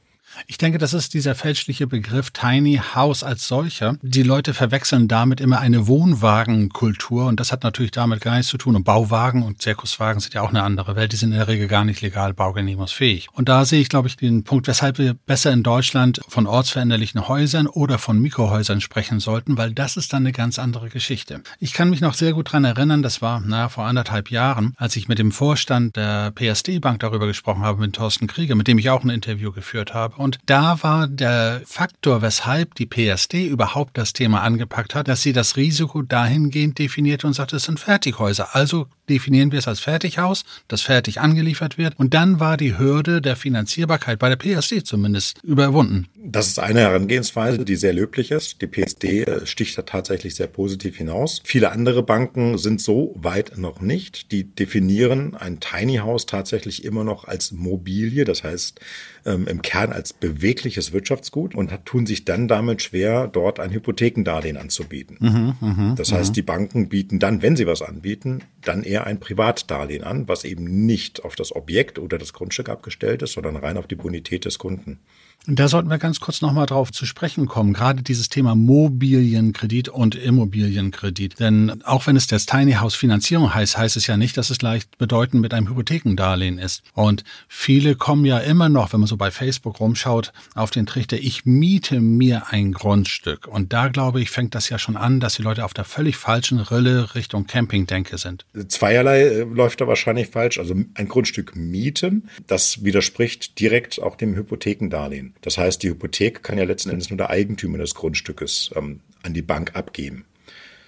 Ich 0.47 0.59
denke, 0.59 0.79
das 0.79 0.95
ist 0.95 1.15
dieser 1.15 1.35
fälschliche 1.35 1.87
Begriff 1.87 2.31
Tiny 2.31 2.81
House 2.95 3.23
als 3.23 3.49
solcher. 3.49 3.97
Die 4.03 4.23
Leute 4.23 4.55
verwechseln 4.55 5.09
damit 5.09 5.41
immer 5.41 5.61
eine 5.61 5.87
Wohnwagenkultur 5.87 7.27
und 7.27 7.41
das 7.41 7.53
hat 7.53 7.63
natürlich 7.65 7.91
damit 7.91 8.21
gar 8.21 8.37
nichts 8.37 8.51
zu 8.51 8.59
tun. 8.59 8.77
Und 8.77 8.85
Bauwagen 8.85 9.43
und 9.43 9.63
Zirkuswagen 9.63 10.21
sind 10.21 10.35
ja 10.35 10.43
auch 10.43 10.51
eine 10.51 10.63
andere 10.63 10.97
Welt. 10.97 11.13
Die 11.13 11.17
sind 11.17 11.33
in 11.33 11.39
der 11.39 11.49
Regel 11.49 11.69
gar 11.69 11.85
nicht 11.85 12.01
legal 12.01 12.35
baugenehmigungsfähig. 12.35 13.29
Und 13.33 13.49
da 13.49 13.65
sehe 13.65 13.81
ich, 13.81 13.89
glaube 13.89 14.09
ich, 14.09 14.17
den 14.17 14.45
Punkt, 14.45 14.67
weshalb 14.69 14.99
wir 14.99 15.15
besser 15.15 15.53
in 15.53 15.63
Deutschland 15.63 16.21
von 16.29 16.47
ortsveränderlichen 16.47 17.29
Häusern 17.29 17.67
oder 17.67 17.99
von 17.99 18.21
Mikrohäusern 18.21 18.81
sprechen 18.81 19.21
sollten, 19.21 19.57
weil 19.57 19.73
das 19.73 19.97
ist 19.97 20.13
dann 20.13 20.23
eine 20.23 20.33
ganz 20.33 20.59
andere 20.59 20.89
Geschichte. 20.89 21.43
Ich 21.59 21.73
kann 21.73 21.91
mich 21.91 22.01
noch 22.01 22.15
sehr 22.15 22.33
gut 22.33 22.53
dran 22.53 22.65
erinnern, 22.65 23.03
das 23.03 23.23
war 23.23 23.43
na, 23.45 23.69
vor 23.69 23.85
anderthalb 23.85 24.31
Jahren, 24.31 24.75
als 24.77 24.97
ich 24.97 25.09
mit 25.09 25.19
dem 25.19 25.33
Vorstand 25.33 25.97
der 25.97 26.31
PSD 26.31 26.79
Bank 26.81 27.01
darüber 27.01 27.27
gesprochen 27.27 27.63
habe, 27.63 27.81
mit 27.81 27.95
Thorsten 27.95 28.27
Krieger, 28.27 28.55
mit 28.55 28.69
dem 28.69 28.79
ich 28.79 28.91
auch 28.91 29.03
ein 29.03 29.11
Interview 29.11 29.53
geführt 29.53 29.95
habe. 29.95 30.18
Und 30.19 30.41
da 30.47 30.83
war 30.83 31.07
der 31.07 31.63
Faktor, 31.65 32.23
weshalb 32.23 32.75
die 32.75 32.87
PSD 32.87 33.47
überhaupt 33.47 33.97
das 33.97 34.13
Thema 34.13 34.43
angepackt 34.43 34.97
hat, 34.97 35.07
dass 35.07 35.23
sie 35.23 35.33
das 35.33 35.57
Risiko 35.57 36.03
dahingehend 36.03 36.77
definierte 36.77 37.29
und 37.29 37.35
sagte, 37.35 37.55
es 37.55 37.65
sind 37.65 37.79
Fertighäuser. 37.79 38.57
Also 38.57 38.89
definieren 39.09 39.53
wir 39.53 39.61
es 39.61 39.69
als 39.69 39.81
Fertighaus, 39.81 40.45
das 40.67 40.83
fertig 40.83 41.21
angeliefert 41.21 41.79
wird. 41.79 41.99
Und 41.99 42.15
dann 42.15 42.41
war 42.41 42.57
die 42.57 42.79
Hürde 42.79 43.23
der 43.23 43.37
Finanzierbarkeit 43.37 44.19
bei 44.19 44.29
der 44.29 44.37
PSD 44.37 44.83
zumindest 44.83 45.39
überwunden. 45.45 46.09
Das 46.17 46.49
ist 46.49 46.59
eine 46.59 46.81
Herangehensweise, 46.81 47.65
die 47.65 47.77
sehr 47.77 47.93
löblich 47.93 48.33
ist. 48.33 48.61
Die 48.61 48.67
PSD 48.67 49.23
äh, 49.23 49.47
sticht 49.47 49.79
da 49.79 49.83
tatsächlich 49.83 50.35
sehr 50.35 50.49
positiv 50.49 50.97
hinaus. 50.97 51.41
Viele 51.45 51.71
andere 51.71 52.03
Banken 52.03 52.59
sind 52.59 52.81
so 52.81 53.15
weit 53.17 53.57
noch 53.57 53.81
nicht. 53.81 54.33
Die 54.33 54.45
definieren 54.45 55.35
ein 55.37 55.61
Tiny 55.61 55.97
House 55.99 56.27
tatsächlich 56.27 56.85
immer 56.85 57.05
noch 57.05 57.25
als 57.25 57.53
Mobilie, 57.53 58.25
das 58.25 58.45
heißt 58.45 58.81
ähm, 59.25 59.47
im 59.47 59.63
Kern 59.63 59.93
als 59.93 60.08
bewegliches 60.13 60.93
Wirtschaftsgut 60.93 61.55
und 61.55 61.73
tun 61.85 62.07
sich 62.07 62.25
dann 62.25 62.49
damit 62.49 62.83
schwer, 62.83 63.29
dort 63.29 63.61
ein 63.61 63.71
Hypothekendarlehen 63.71 64.57
anzubieten. 64.57 65.17
Mhm, 65.21 65.55
mh, 65.61 65.95
das 65.97 66.13
heißt, 66.13 66.31
mh. 66.31 66.35
die 66.35 66.43
Banken 66.43 66.89
bieten 66.89 67.19
dann, 67.19 67.43
wenn 67.43 67.57
sie 67.57 67.67
was 67.67 67.83
anbieten, 67.83 68.43
dann 68.63 68.83
eher 68.83 69.07
ein 69.07 69.21
Privatdarlehen 69.21 70.05
an, 70.05 70.29
was 70.29 70.45
eben 70.45 70.87
nicht 70.87 71.25
auf 71.25 71.37
das 71.37 71.55
Objekt 71.55 71.99
oder 71.99 72.19
das 72.19 72.33
Grundstück 72.33 72.69
abgestellt 72.69 73.23
ist, 73.23 73.33
sondern 73.33 73.57
rein 73.57 73.77
auf 73.77 73.87
die 73.87 73.97
Bonität 73.97 74.45
des 74.45 74.59
Kunden. 74.59 75.01
Und 75.47 75.59
da 75.59 75.69
sollten 75.69 75.89
wir 75.89 75.97
ganz 75.97 76.21
kurz 76.21 76.43
nochmal 76.43 76.67
drauf 76.67 76.93
zu 76.93 77.07
sprechen 77.07 77.47
kommen. 77.47 77.73
Gerade 77.73 78.03
dieses 78.03 78.29
Thema 78.29 78.55
Mobilienkredit 78.55 79.89
und 79.89 80.15
Immobilienkredit. 80.15 81.41
Denn 81.41 81.83
auch 81.85 82.07
wenn 82.07 82.17
es 82.17 82.27
das 82.27 82.45
Tiny 82.45 82.73
House 82.75 82.95
Finanzierung 82.95 83.55
heißt, 83.55 83.79
heißt 83.79 83.97
es 83.97 84.07
ja 84.07 84.19
nicht, 84.19 84.37
dass 84.37 84.51
es 84.51 84.61
leicht 84.61 84.99
bedeutend 84.99 85.41
mit 85.41 85.55
einem 85.55 85.71
Hypothekendarlehen 85.71 86.59
ist. 86.59 86.83
Und 86.93 87.25
viele 87.49 87.95
kommen 87.95 88.27
ja 88.27 88.39
immer 88.39 88.69
noch, 88.69 88.93
wenn 88.93 89.01
man 89.01 89.07
so 89.07 89.17
bei 89.17 89.31
Facebook 89.31 89.81
rumschaut, 89.81 90.35
auf 90.55 90.71
den 90.71 90.85
Trichter, 90.85 91.17
ich 91.17 91.47
miete 91.47 92.01
mir 92.01 92.49
ein 92.51 92.73
Grundstück. 92.73 93.47
Und 93.47 93.73
da 93.73 93.89
glaube 93.89 94.21
ich, 94.21 94.31
fängt 94.31 94.55
das 94.55 94.69
ja 94.69 94.79
schon 94.79 94.99
an, 94.99 95.19
dass 95.19 95.37
die 95.37 95.43
Leute 95.43 95.65
auf 95.65 95.73
der 95.73 95.85
völlig 95.85 96.19
falschen 96.19 96.59
Rille 96.59 97.15
Richtung 97.15 97.47
Campingdenke 97.47 98.19
sind. 98.19 98.45
Zweierlei 98.69 99.23
äh, 99.23 99.43
läuft 99.45 99.81
da 99.81 99.87
wahrscheinlich 99.87 100.29
falsch. 100.29 100.59
Also 100.59 100.75
ein 100.93 101.09
Grundstück 101.09 101.57
mieten, 101.57 102.29
das 102.47 102.85
widerspricht 102.85 103.59
direkt 103.59 104.03
auch 104.03 104.17
dem 104.17 104.35
Hypothekendarlehen. 104.35 105.28
Das 105.41 105.59
heißt, 105.59 105.83
die 105.83 105.91
Hypothek 105.91 106.43
kann 106.43 106.59
ja 106.59 106.65
letzten 106.65 106.91
Endes 106.91 107.11
nur 107.11 107.17
der 107.17 107.31
Eigentümer 107.31 107.79
des 107.79 107.95
Grundstückes 107.95 108.71
ähm, 108.75 109.01
an 109.23 109.35
die 109.35 109.43
Bank 109.43 109.75
abgeben. 109.75 110.25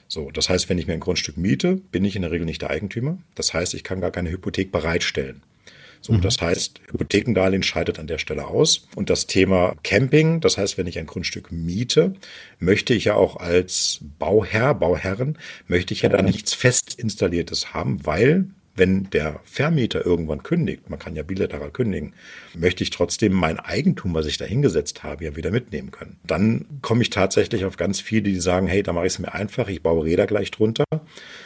So, 0.09 0.31
das 0.31 0.49
heißt, 0.49 0.69
wenn 0.69 0.79
ich 0.79 0.87
mir 0.87 0.95
ein 0.95 1.01
Grundstück 1.01 1.37
miete, 1.37 1.77
bin 1.77 2.05
ich 2.05 2.17
in 2.17 2.23
der 2.23 2.33
Regel 2.33 2.45
nicht 2.45 2.63
der 2.63 2.71
Eigentümer. 2.71 3.19
Das 3.37 3.55
heißt, 3.55 3.75
ich 3.75 3.85
kann 3.85 4.01
gar 4.01 4.11
keine 4.11 4.31
Hypothek 4.31 4.73
bereitstellen. 4.73 5.43
So, 6.01 6.15
mhm. 6.15 6.23
das 6.23 6.41
heißt, 6.41 6.81
Hypothekendarlehen 6.91 7.63
scheidet 7.63 7.99
an 7.99 8.07
der 8.07 8.19
Stelle 8.19 8.47
aus. 8.47 8.89
Und 8.97 9.11
das 9.11 9.27
Thema 9.27 9.77
Camping, 9.83 10.41
das 10.41 10.57
heißt, 10.57 10.79
wenn 10.79 10.87
ich 10.87 10.99
ein 10.99 11.07
Grundstück 11.07 11.53
miete, 11.53 12.15
möchte 12.59 12.95
ich 12.95 13.05
ja 13.05 13.15
auch 13.15 13.37
als 13.37 14.01
Bauherr, 14.19 14.75
Bauherren, 14.75 15.39
möchte 15.69 15.95
ich 15.95 16.03
ja 16.03 16.09
da 16.09 16.23
nichts 16.23 16.55
fest 16.55 16.95
installiertes 16.99 17.75
haben, 17.75 18.05
weil 18.05 18.47
wenn 18.81 19.11
der 19.11 19.41
Vermieter 19.45 20.07
irgendwann 20.07 20.43
kündigt, 20.43 20.89
man 20.89 20.99
kann 20.99 21.15
ja 21.15 21.23
bilateral 21.23 21.71
kündigen, 21.71 22.15
möchte 22.55 22.83
ich 22.83 22.89
trotzdem 22.89 23.35
mein 23.35 23.61
Eigentum, 23.61 24.15
was 24.15 24.25
ich 24.25 24.39
da 24.39 24.47
hingesetzt 24.47 25.03
habe, 25.03 25.23
ja 25.27 25.37
wieder 25.37 25.51
mitnehmen 25.51 25.91
können. 25.91 26.17
Dann 26.25 26.65
komme 26.81 27.03
ich 27.03 27.11
tatsächlich 27.11 27.67
auf 27.67 27.77
ganz 27.77 28.01
viele, 28.01 28.23
die 28.23 28.41
sagen, 28.41 28.67
hey, 28.67 28.83
da 28.83 28.95
mache 28.95 29.07
ich 29.07 29.13
es 29.13 29.19
mir 29.19 29.35
einfach, 29.35 29.69
ich 29.69 29.83
baue 29.83 30.07
Räder 30.07 30.27
gleich 30.27 30.51
drunter 30.51 30.85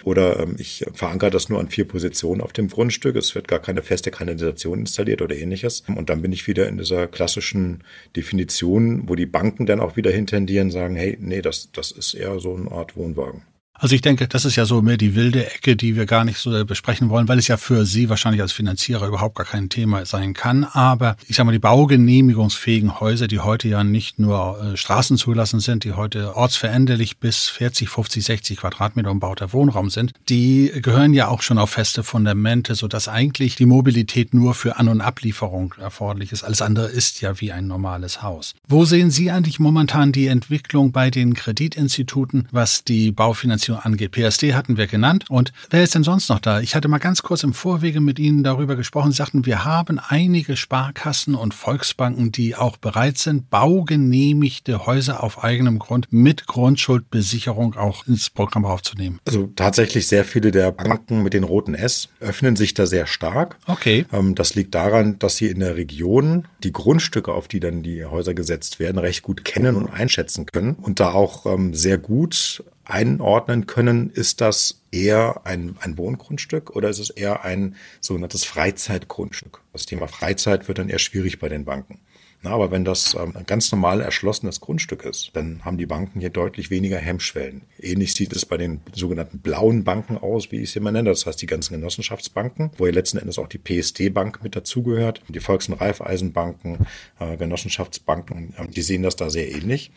oder 0.05 0.39
ähm, 0.39 0.55
ich 0.59 0.85
verankere 0.93 1.31
das 1.31 1.49
nur 1.49 1.59
an 1.59 1.71
vier 1.71 1.89
Positionen 1.89 2.41
auf 2.41 2.53
dem 2.53 2.69
Grundstück, 2.69 3.17
es 3.17 3.35
wird 3.35 3.49
gar 3.49 3.59
keine 3.59 3.83
feste 3.83 4.13
Kanalisation 4.13 4.79
installiert 4.79 5.21
oder 5.21 5.35
ähnliches. 5.35 5.83
Und 5.89 6.11
dann 6.11 6.23
bin 6.23 6.33
ich 6.33 6.47
wieder 6.47 6.69
in 6.69 6.79
dieser 6.79 7.09
klassischen 7.09 7.83
Definition, 8.15 9.09
wo 9.09 9.17
die 9.17 9.27
Banken 9.27 9.67
dann 9.67 9.81
auch 9.81 9.97
wieder 9.97 10.13
hintendieren, 10.13 10.71
sagen, 10.71 10.95
hey, 10.95 11.19
nee, 11.21 11.43
das, 11.43 11.73
das 11.73 11.91
ist 11.91 12.15
eher 12.15 12.39
so 12.39 12.55
eine 12.55 12.71
Art 12.71 12.97
Wohnwagen. 12.97 13.43
Also 13.77 13.97
ich 13.97 14.03
denke, 14.03 14.29
das 14.29 14.45
ist 14.45 14.55
ja 14.55 14.67
so 14.67 14.83
mehr 14.83 14.97
die 14.97 15.17
wilde 15.17 15.53
Ecke, 15.53 15.75
die 15.75 15.97
wir 15.97 16.07
gar 16.07 16.25
nicht 16.25 16.39
so 16.39 16.65
besprechen 16.65 17.11
wollen, 17.11 17.27
weil 17.27 17.41
es 17.41 17.49
ja 17.49 17.57
für 17.57 17.85
Sie 17.85 18.09
wahrscheinlich 18.09 18.41
als 18.41 18.53
Finanzierer 18.53 19.09
überhaupt 19.09 19.35
gar 19.35 19.45
kein 19.45 19.69
Thema 19.69 20.07
sein 20.07 20.33
kann. 20.33 20.63
Aber 20.63 21.17
ich 21.27 21.35
sage 21.35 21.47
mal, 21.47 21.53
die 21.53 21.59
baugenehmigungsfähigen 21.59 23.01
Häuser, 23.01 23.27
die 23.27 23.41
heute 23.41 23.67
ja 23.67 23.83
nicht 23.83 24.21
nur 24.21 24.63
äh, 24.63 24.77
Straßen 24.77 25.17
zugelassen 25.17 25.59
sind, 25.59 25.83
die 25.83 25.93
heute 25.93 26.37
ortsveränderlich 26.37 27.19
bis 27.19 27.49
40, 27.49 27.89
50, 27.89 28.25
60 28.25 28.59
Quadratmeter 28.59 29.11
umbauter 29.11 29.53
Wohnraum 29.53 29.91
sind, 29.91 30.13
die 30.29 30.71
gehören 30.77 31.13
ja 31.13 31.27
auch 31.27 31.43
schon 31.43 31.59
auf 31.59 31.71
feste 31.71 32.05
Fundamente, 32.05 32.77
sodass 32.77 33.09
eigentlich 33.09 33.57
die 33.57 33.67
Mobilität 33.67 34.35
nur 34.35 34.55
für 34.55 34.77
An- 34.77 34.89
und 34.89 35.01
Ablieferung 35.01 35.75
erforderlich 35.81 36.31
ist. 36.31 36.45
Alles 36.45 36.63
andere 36.63 36.87
ist 36.87 37.21
ja 37.23 37.41
wie 37.41 37.51
ein 37.51 37.67
normales 37.67 38.23
Haus. 38.23 38.55
Wo 38.69 38.85
sehen 38.85 39.11
Sie 39.11 39.33
eigentlich 39.33 39.59
momentan 39.59 40.13
die 40.13 40.29
Entwicklung 40.29 40.93
bei 40.93 41.11
den 41.11 41.35
Kreditinstituten, 41.35 42.49
was 42.53 42.85
die 42.85 43.11
Baufinanzierung 43.11 43.64
Finanzierung 43.65 43.81
angeht. 43.81 44.13
PSD 44.13 44.55
hatten 44.55 44.77
wir 44.77 44.87
genannt. 44.87 45.25
Und 45.29 45.53
wer 45.71 45.83
ist 45.83 45.95
denn 45.95 46.05
sonst 46.05 46.29
noch 46.29 46.39
da? 46.39 46.61
Ich 46.61 46.75
hatte 46.75 46.89
mal 46.89 46.99
ganz 46.99 47.23
kurz 47.23 47.43
im 47.43 47.55
Vorwege 47.55 48.01
mit 48.01 48.19
Ihnen 48.19 48.45
darüber 48.45 48.77
gesprochen. 48.77 49.11
Sie 49.11 49.17
sagten, 49.17 49.47
wir 49.47 49.65
haben 49.65 49.99
einige 49.99 50.57
Sparkassen 50.57 51.35
und 51.35 51.55
Volksbanken, 51.55 52.33
die 52.33 52.55
auch 52.55 52.77
bereit 52.77 53.19
sind, 53.19 53.51
baugenehmigte 53.51 54.87
Häuser 54.87 55.23
auf 55.23 55.43
eigenem 55.43 55.79
Grund 55.79 56.09
mit 56.11 56.47
Grundschuldbesicherung 56.47 57.75
auch 57.77 58.07
ins 58.07 58.31
Programm 58.31 58.65
aufzunehmen. 58.65 59.19
Also 59.27 59.49
tatsächlich 59.57 60.07
sehr 60.07 60.25
viele 60.25 60.51
der 60.51 60.71
Banken 60.73 61.23
mit 61.23 61.33
den 61.33 61.45
roten 61.45 61.75
S 61.75 62.09
öffnen 62.21 62.57
sich 62.57 62.75
da 62.75 62.87
sehr 62.87 63.07
stark. 63.07 63.57
Okay. 63.67 64.05
Ähm, 64.13 64.35
das 64.35 64.55
liegt 64.55 64.75
daran, 64.75 65.19
dass 65.19 65.37
sie 65.37 65.47
in 65.47 65.61
der 65.61 65.77
Region 65.77 66.47
die 66.63 66.73
Grundstücke, 66.73 67.33
auf 67.33 67.49
die 67.49 67.61
dann 67.61 67.83
die 67.83 68.05
Häuser 68.05 68.35
gesetzt 68.35 68.79
werden, 68.79 68.99
recht 68.99 69.23
gut 69.23 69.45
kennen 69.45 69.77
und 69.77 69.89
einschätzen 69.89 70.47
können 70.47 70.75
und 70.75 71.01
da 71.01 71.13
auch 71.13 71.47
ähm, 71.47 71.75
sehr 71.75 71.99
gut 71.99 72.63
einordnen 72.85 73.67
können, 73.67 74.11
ist 74.11 74.41
das 74.41 74.81
eher 74.91 75.43
ein, 75.45 75.77
ein 75.81 75.97
Wohngrundstück 75.99 76.77
oder 76.77 76.89
ist 76.89 76.99
es 76.99 77.11
eher 77.11 77.45
ein 77.45 77.77
sogenanntes 78.01 78.45
Freizeitgrundstück? 78.45 79.61
Das 79.73 79.87
Thema 79.87 80.07
Freizeit 80.07 80.69
wird 80.69 80.79
dann 80.79 80.89
eher 80.89 80.99
schwierig 80.99 81.39
bei 81.39 81.49
den 81.49 81.65
Banken. 81.65 82.01
Na, 82.45 82.51
aber 82.51 82.71
wenn 82.71 82.85
das 82.85 83.15
ähm, 83.15 83.35
ein 83.35 83.47
ganz 83.47 83.73
normal 83.73 84.03
erschlossenes 84.03 84.61
Grundstück 84.61 85.07
ist, 85.07 85.31
dann 85.33 85.65
haben 85.65 85.79
die 85.79 85.87
Banken 85.87 86.21
hier 86.21 86.29
deutlich 86.29 86.69
weniger 86.69 86.99
Hemmschwellen. 86.99 87.63
Ähnlich 87.81 88.13
sieht 88.13 88.35
es 88.37 88.45
bei 88.45 88.59
den 88.59 88.83
sogenannten 88.93 89.39
blauen 89.39 89.83
Banken 89.83 90.19
aus, 90.19 90.53
wie 90.53 90.61
ich 90.61 90.71
sie 90.71 90.79
immer 90.79 90.93
nenne. 90.93 91.09
Das 91.09 91.25
heißt 91.25 91.41
die 91.41 91.47
ganzen 91.47 91.73
Genossenschaftsbanken, 91.73 92.71
wo 92.77 92.85
ja 92.85 92.93
letzten 92.93 93.17
Endes 93.17 93.39
auch 93.39 93.49
die 93.49 93.57
PSD-Bank 93.57 94.43
mit 94.43 94.57
dazugehört, 94.57 95.23
die 95.29 95.41
Volks- 95.41 95.71
und 95.71 95.81
Raiffeisenbanken, 95.81 96.87
äh, 97.19 97.39
Genossenschaftsbanken, 97.39 98.53
äh, 98.59 98.69
die 98.69 98.83
sehen 98.83 99.03
das 99.03 99.17
da 99.17 99.31
sehr 99.31 99.51
ähnlich. 99.51 99.91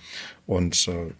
Und 0.46 0.88
äh, 0.88 1.12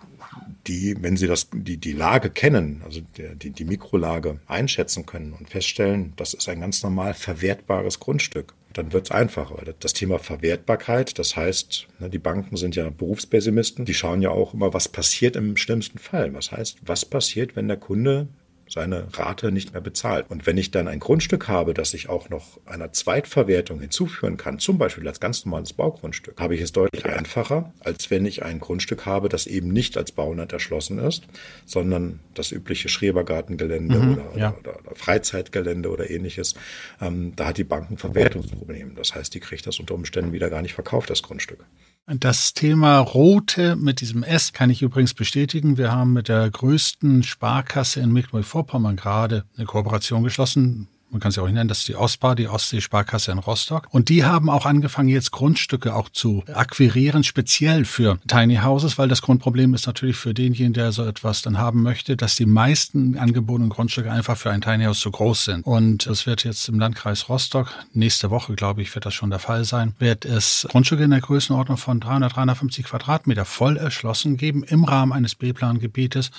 die, 0.66 0.96
wenn 1.02 1.18
sie 1.18 1.28
das, 1.28 1.50
die, 1.52 1.76
die 1.76 1.92
Lage 1.92 2.30
kennen, 2.30 2.82
also 2.86 3.02
der, 3.18 3.36
die, 3.36 3.50
die 3.50 3.66
Mikrolage 3.66 4.40
einschätzen 4.48 5.06
können 5.06 5.34
und 5.34 5.50
feststellen, 5.50 6.14
das 6.16 6.34
ist 6.34 6.48
ein 6.48 6.62
ganz 6.62 6.84
normal 6.84 7.14
verwertbares 7.14 8.00
Grundstück, 8.00 8.54
dann 8.78 8.94
wird 8.94 9.06
es 9.06 9.12
einfacher. 9.12 9.64
Das 9.80 9.94
Thema 9.94 10.20
Verwertbarkeit, 10.20 11.18
das 11.18 11.36
heißt, 11.36 11.88
ne, 12.00 12.10
die 12.10 12.20
Banken 12.20 12.58
sind 12.58 12.76
ja 12.76 12.90
Berufspessimisten, 12.90 13.86
die 13.86 13.94
schauen 13.94 14.22
ja 14.22 14.30
auch 14.30 14.54
immer, 14.54 14.74
was 14.74 14.88
passiert 14.88 15.36
im 15.36 15.58
schlimmsten 15.58 15.98
Fall. 15.98 16.34
Was 16.34 16.52
heißt, 16.52 16.80
was 16.86 17.06
passiert, 17.06 17.56
wenn 17.56 17.68
der 17.68 17.78
Kunde 17.78 18.28
seine 18.70 19.08
Rate 19.14 19.52
nicht 19.52 19.74
mehr 19.74 19.82
bezahlt. 19.82 20.26
Und 20.30 20.46
wenn 20.46 20.58
ich 20.58 20.72
dann 20.72 20.88
ein 20.88 21.00
Grundstück 21.00 21.48
habe, 21.48 21.74
das 21.74 21.94
ich 21.94 22.10
auch 22.10 22.30
noch 22.30 22.60
einer 22.66 22.92
Zweitverwertung 22.92 23.80
hinzuführen 23.80 24.38
kann, 24.38 24.60
zum 24.60 24.78
Beispiel 24.78 25.08
als 25.08 25.20
ganz 25.20 25.46
normales 25.46 25.74
Baugrundstück, 25.74 26.40
habe 26.40 26.56
ich 26.56 26.62
es 26.62 26.72
deutlich 26.72 27.06
einfacher, 27.06 27.74
als 27.80 28.12
wenn 28.12 28.26
ich 28.26 28.44
ein 28.44 28.60
Grundstück 28.60 29.06
habe, 29.06 29.30
das 29.30 29.48
eben 29.48 29.70
nicht 29.70 29.98
als 29.98 30.12
Bauland 30.12 30.54
erschlossen 30.54 31.00
ist, 31.00 31.24
sondern 31.66 32.20
das 32.34 32.52
übliche 32.52 32.90
Schrebergartengelände 32.90 34.00
mhm, 34.00 34.14
oder, 34.14 34.38
ja. 34.38 34.56
oder, 34.60 34.80
oder, 34.80 34.96
Freizeitgelände 34.96 35.90
oder 35.90 36.10
ähnliches. 36.10 36.56
Ähm, 37.02 37.34
da 37.36 37.48
hat 37.48 37.58
die 37.58 37.64
Bank 37.64 37.90
ein 37.92 37.98
Verwertungsproblem. 37.98 38.96
Das 38.96 39.16
heißt, 39.16 39.34
die 39.34 39.40
kriegt 39.40 39.66
das 39.68 39.80
unter 39.80 39.96
Umständen 39.96 40.34
wieder 40.34 40.50
gar 40.50 40.62
nicht 40.62 40.74
verkauft, 40.74 41.10
das 41.10 41.24
Grundstück. 41.24 41.66
Das 42.10 42.54
Thema 42.54 43.00
Rote 43.00 43.76
mit 43.76 44.00
diesem 44.00 44.24
S 44.24 44.54
kann 44.54 44.70
ich 44.70 44.82
übrigens 44.82 45.14
bestätigen. 45.14 45.78
Wir 45.78 45.92
haben 45.92 46.14
mit 46.14 46.30
der 46.30 46.50
größten 46.50 47.22
Sparkasse 47.24 48.00
in 48.00 48.14
Mecklenburg-Vorpommern 48.14 48.96
gerade 48.96 49.44
eine 49.58 49.66
Kooperation 49.66 50.24
geschlossen 50.24 50.88
man 51.10 51.22
kann 51.22 51.32
sie 51.32 51.42
auch 51.42 51.48
nennen, 51.48 51.68
das 51.68 51.80
ist 51.80 51.88
die 51.88 51.96
OSPA, 51.96 52.36
die 52.36 52.48
Ostsee-Sparkasse 52.48 53.32
in 53.32 53.40
Rostock. 53.40 53.88
Und 53.92 54.10
die 54.10 54.26
haben 54.26 54.50
auch 54.50 54.66
angefangen, 54.66 55.10
jetzt 55.10 55.32
Grundstücke 55.32 55.96
auch 55.96 56.10
zu 56.10 56.44
akquirieren, 56.54 57.24
speziell 57.24 57.86
für 57.86 58.20
Tiny 58.28 58.58
Houses, 58.58 58.98
weil 58.98 59.08
das 59.08 59.22
Grundproblem 59.22 59.74
ist 59.74 59.88
natürlich 59.88 60.18
für 60.18 60.34
denjenigen, 60.34 60.74
der 60.74 60.92
so 60.92 61.06
etwas 61.06 61.42
dann 61.42 61.58
haben 61.58 61.82
möchte, 61.82 62.18
dass 62.18 62.36
die 62.36 62.46
meisten 62.46 63.18
angebotenen 63.18 63.70
Grundstücke 63.70 64.12
einfach 64.12 64.38
für 64.38 64.52
ein 64.52 64.62
Tiny 64.62 64.84
House 64.84 65.00
zu 65.00 65.12
groß 65.12 65.46
sind. 65.46 65.66
Und 65.66 66.08
es 66.08 66.26
wird 66.26 66.44
jetzt 66.44 66.68
im 66.68 66.80
Landkreis 66.80 67.30
Rostock, 67.30 67.74
nächste 67.94 68.30
Woche, 68.30 68.56
glaube 68.56 68.82
ich, 68.82 68.94
wird 68.94 69.06
das 69.06 69.14
schon 69.14 69.30
der 69.30 69.40
Fall 69.40 69.64
sein, 69.64 69.94
wird 70.00 70.26
es 70.26 70.68
Grundstücke 70.70 71.04
in 71.04 71.12
der 71.12 71.22
Größenordnung 71.22 71.78
von 71.78 72.00
300, 72.00 72.36
350 72.36 72.86
Quadratmeter 72.86 73.46
voll 73.46 73.78
erschlossen 73.78 74.38
geben 74.38 74.64
im 74.64 74.84
Rahmen 74.84 75.14
eines 75.14 75.36
B-Plan-Gebietes. 75.36 76.32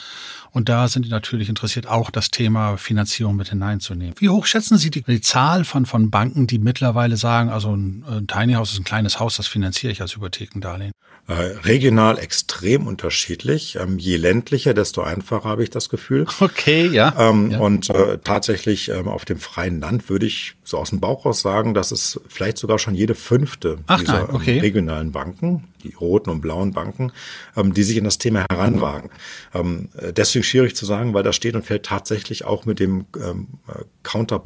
Und 0.50 0.68
da 0.68 0.88
sind 0.88 1.04
die 1.04 1.10
natürlich 1.10 1.48
interessiert, 1.48 1.86
auch 1.86 2.10
das 2.10 2.30
Thema 2.30 2.76
Finanzierung 2.76 3.36
mit 3.36 3.48
hineinzunehmen. 3.48 4.14
Wie 4.18 4.28
hoch 4.28 4.46
schätzen 4.58 4.76
Sie 4.76 4.90
die, 4.90 5.02
die 5.02 5.20
Zahl 5.20 5.64
von, 5.64 5.86
von 5.86 6.10
Banken, 6.10 6.48
die 6.48 6.58
mittlerweile 6.58 7.16
sagen, 7.16 7.48
also 7.48 7.76
ein, 7.76 8.04
ein 8.08 8.26
Tiny 8.26 8.54
House 8.54 8.72
ist 8.72 8.80
ein 8.80 8.84
kleines 8.84 9.20
Haus, 9.20 9.36
das 9.36 9.46
finanziere 9.46 9.92
ich 9.92 10.00
als 10.00 10.16
Hypothekendarlehen? 10.16 10.90
Äh, 11.28 11.58
regional 11.62 12.18
extrem 12.18 12.86
unterschiedlich. 12.86 13.76
Ähm, 13.78 13.98
je 13.98 14.16
ländlicher, 14.16 14.72
desto 14.72 15.02
einfacher 15.02 15.46
habe 15.46 15.62
ich 15.62 15.68
das 15.68 15.90
Gefühl. 15.90 16.26
Okay, 16.40 16.86
ja. 16.86 17.14
Ähm, 17.18 17.50
ja. 17.50 17.58
Und 17.58 17.90
äh, 17.90 18.18
tatsächlich 18.24 18.88
ähm, 18.88 19.06
auf 19.06 19.26
dem 19.26 19.38
freien 19.38 19.80
Land 19.80 20.08
würde 20.08 20.24
ich 20.24 20.54
so 20.64 20.78
aus 20.78 20.90
dem 20.90 21.00
Bauch 21.00 21.26
raus 21.26 21.42
sagen, 21.42 21.74
dass 21.74 21.90
es 21.90 22.20
vielleicht 22.28 22.56
sogar 22.56 22.78
schon 22.78 22.94
jede 22.94 23.14
fünfte 23.14 23.78
Ach, 23.86 24.00
dieser 24.00 24.24
nein, 24.24 24.34
okay. 24.34 24.56
ähm, 24.56 24.60
regionalen 24.60 25.12
Banken, 25.12 25.68
die 25.82 25.92
roten 25.94 26.30
und 26.30 26.40
blauen 26.40 26.72
Banken, 26.72 27.12
ähm, 27.56 27.74
die 27.74 27.82
sich 27.82 27.98
in 27.98 28.04
das 28.04 28.16
Thema 28.16 28.46
heranwagen. 28.50 29.10
Ähm, 29.52 29.90
äh, 29.98 30.12
deswegen 30.12 30.44
schwierig 30.44 30.74
zu 30.74 30.86
sagen, 30.86 31.12
weil 31.12 31.22
das 31.22 31.36
steht 31.36 31.54
und 31.54 31.66
fällt 31.66 31.84
tatsächlich 31.84 32.46
auch 32.46 32.64
mit 32.64 32.80
dem 32.80 33.04
ähm, 33.16 33.48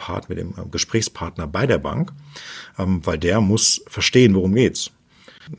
Counterpart, 0.02 0.28
mit 0.28 0.38
dem 0.38 0.50
äh, 0.50 0.68
Gesprächspartner 0.70 1.46
bei 1.46 1.66
der 1.66 1.78
Bank, 1.78 2.12
ähm, 2.78 3.04
weil 3.04 3.18
der 3.18 3.40
muss 3.40 3.82
verstehen, 3.86 4.34
worum 4.34 4.54
geht's. 4.54 4.90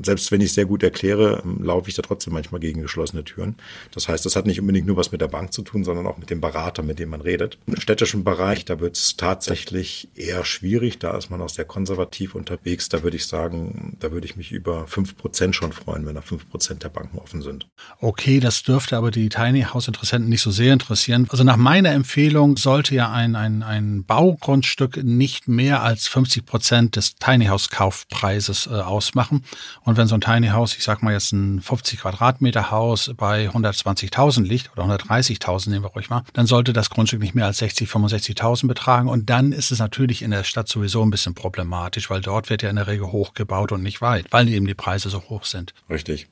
Selbst 0.01 0.31
wenn 0.31 0.41
ich 0.41 0.53
sehr 0.53 0.65
gut 0.65 0.83
erkläre, 0.83 1.41
ähm, 1.43 1.63
laufe 1.63 1.89
ich 1.89 1.95
da 1.95 2.01
trotzdem 2.01 2.33
manchmal 2.33 2.61
gegen 2.61 2.81
geschlossene 2.81 3.23
Türen. 3.23 3.55
Das 3.91 4.07
heißt, 4.07 4.25
das 4.25 4.35
hat 4.35 4.45
nicht 4.45 4.59
unbedingt 4.59 4.87
nur 4.87 4.97
was 4.97 5.11
mit 5.11 5.21
der 5.21 5.27
Bank 5.27 5.53
zu 5.53 5.61
tun, 5.61 5.83
sondern 5.83 6.07
auch 6.07 6.17
mit 6.17 6.29
dem 6.29 6.41
Berater, 6.41 6.83
mit 6.83 6.99
dem 6.99 7.09
man 7.09 7.21
redet. 7.21 7.57
Im 7.65 7.79
städtischen 7.79 8.23
Bereich, 8.23 8.65
da 8.65 8.79
wird 8.79 8.97
es 8.97 9.17
tatsächlich 9.17 10.09
eher 10.15 10.45
schwierig. 10.45 10.99
Da 10.99 11.17
ist 11.17 11.29
man 11.29 11.41
auch 11.41 11.49
sehr 11.49 11.65
konservativ 11.65 12.35
unterwegs. 12.35 12.89
Da 12.89 13.03
würde 13.03 13.17
ich 13.17 13.27
sagen, 13.27 13.97
da 13.99 14.11
würde 14.11 14.25
ich 14.25 14.35
mich 14.35 14.51
über 14.51 14.87
fünf 14.87 15.17
Prozent 15.17 15.55
schon 15.55 15.71
freuen, 15.73 16.05
wenn 16.05 16.15
da 16.15 16.21
fünf 16.21 16.49
Prozent 16.49 16.83
der 16.83 16.89
Banken 16.89 17.17
offen 17.17 17.41
sind. 17.41 17.67
Okay, 17.99 18.39
das 18.39 18.63
dürfte 18.63 18.97
aber 18.97 19.11
die 19.11 19.29
Tiny 19.29 19.61
House 19.63 19.87
Interessenten 19.87 20.29
nicht 20.29 20.41
so 20.41 20.51
sehr 20.51 20.73
interessieren. 20.73 21.27
Also 21.29 21.43
nach 21.43 21.57
meiner 21.57 21.91
Empfehlung 21.91 22.57
sollte 22.57 22.95
ja 22.95 23.11
ein, 23.11 23.35
ein, 23.35 23.63
ein 23.63 24.03
Baugrundstück 24.05 25.03
nicht 25.03 25.47
mehr 25.47 25.83
als 25.83 26.07
50 26.07 26.45
Prozent 26.45 26.95
des 26.95 27.15
Tiny 27.15 27.45
House 27.45 27.69
Kaufpreises 27.69 28.67
äh, 28.67 28.71
ausmachen. 28.75 29.43
Und 29.85 29.97
wenn 29.97 30.07
so 30.07 30.15
ein 30.15 30.21
Tiny 30.21 30.47
House, 30.47 30.75
ich 30.77 30.83
sag 30.83 31.03
mal 31.03 31.13
jetzt 31.13 31.33
ein 31.33 31.61
50 31.61 31.99
Quadratmeter 31.99 32.71
Haus 32.71 33.11
bei 33.17 33.49
120.000 33.49 34.43
liegt 34.43 34.71
oder 34.71 34.85
130.000 34.85 35.69
nehmen 35.69 35.83
wir 35.83 35.89
ruhig 35.89 36.09
mal, 36.09 36.23
dann 36.33 36.47
sollte 36.47 36.71
das 36.71 36.89
Grundstück 36.89 37.19
nicht 37.19 37.35
mehr 37.35 37.45
als 37.45 37.57
60, 37.57 37.89
65.000 37.89 38.67
betragen. 38.67 39.09
Und 39.09 39.29
dann 39.29 39.51
ist 39.51 39.71
es 39.71 39.79
natürlich 39.79 40.21
in 40.21 40.31
der 40.31 40.43
Stadt 40.43 40.69
sowieso 40.69 41.03
ein 41.03 41.09
bisschen 41.09 41.33
problematisch, 41.33 42.09
weil 42.09 42.21
dort 42.21 42.49
wird 42.49 42.61
ja 42.61 42.69
in 42.69 42.77
der 42.77 42.87
Regel 42.87 43.11
hochgebaut 43.11 43.71
und 43.71 43.83
nicht 43.83 44.01
weit, 44.01 44.27
weil 44.31 44.47
eben 44.47 44.67
die 44.67 44.73
Preise 44.73 45.09
so 45.09 45.21
hoch 45.29 45.43
sind. 45.45 45.73
Richtig. 45.89 46.27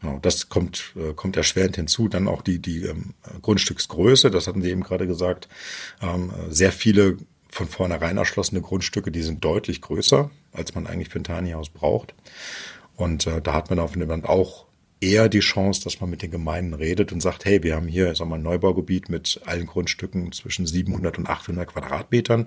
Genau, 0.00 0.18
das 0.20 0.48
kommt, 0.48 0.92
äh, 0.96 1.14
kommt 1.14 1.36
erschwerend 1.36 1.76
hinzu. 1.76 2.08
Dann 2.08 2.28
auch 2.28 2.42
die, 2.42 2.58
die 2.60 2.82
ähm, 2.82 3.14
Grundstücksgröße, 3.42 4.30
das 4.30 4.46
hatten 4.46 4.62
Sie 4.62 4.70
eben 4.70 4.82
gerade 4.82 5.06
gesagt. 5.06 5.48
Ähm, 6.02 6.32
sehr 6.50 6.70
viele 6.70 7.16
von 7.48 7.68
vornherein 7.68 8.18
erschlossene 8.18 8.60
Grundstücke, 8.60 9.10
die 9.10 9.22
sind 9.22 9.42
deutlich 9.42 9.80
größer, 9.80 10.30
als 10.52 10.74
man 10.74 10.86
eigentlich 10.86 11.08
für 11.08 11.18
ein 11.18 11.24
Tiny 11.24 11.52
House 11.52 11.70
braucht. 11.70 12.14
Und 12.96 13.26
äh, 13.26 13.40
da 13.40 13.52
hat 13.52 13.70
man 13.70 13.78
auf 13.78 13.92
dem 13.92 14.08
Land 14.08 14.26
auch 14.26 14.66
eher 15.00 15.28
die 15.28 15.40
Chance, 15.40 15.82
dass 15.84 16.00
man 16.00 16.08
mit 16.08 16.22
den 16.22 16.30
Gemeinden 16.30 16.74
redet 16.74 17.12
und 17.12 17.20
sagt, 17.20 17.44
hey, 17.44 17.62
wir 17.62 17.76
haben 17.76 17.86
hier 17.88 18.14
sag 18.14 18.28
mal, 18.28 18.36
ein 18.36 18.42
Neubaugebiet 18.42 19.08
mit 19.08 19.40
allen 19.44 19.66
Grundstücken 19.66 20.32
zwischen 20.32 20.66
700 20.66 21.18
und 21.18 21.28
800 21.28 21.68
Quadratmetern. 21.68 22.46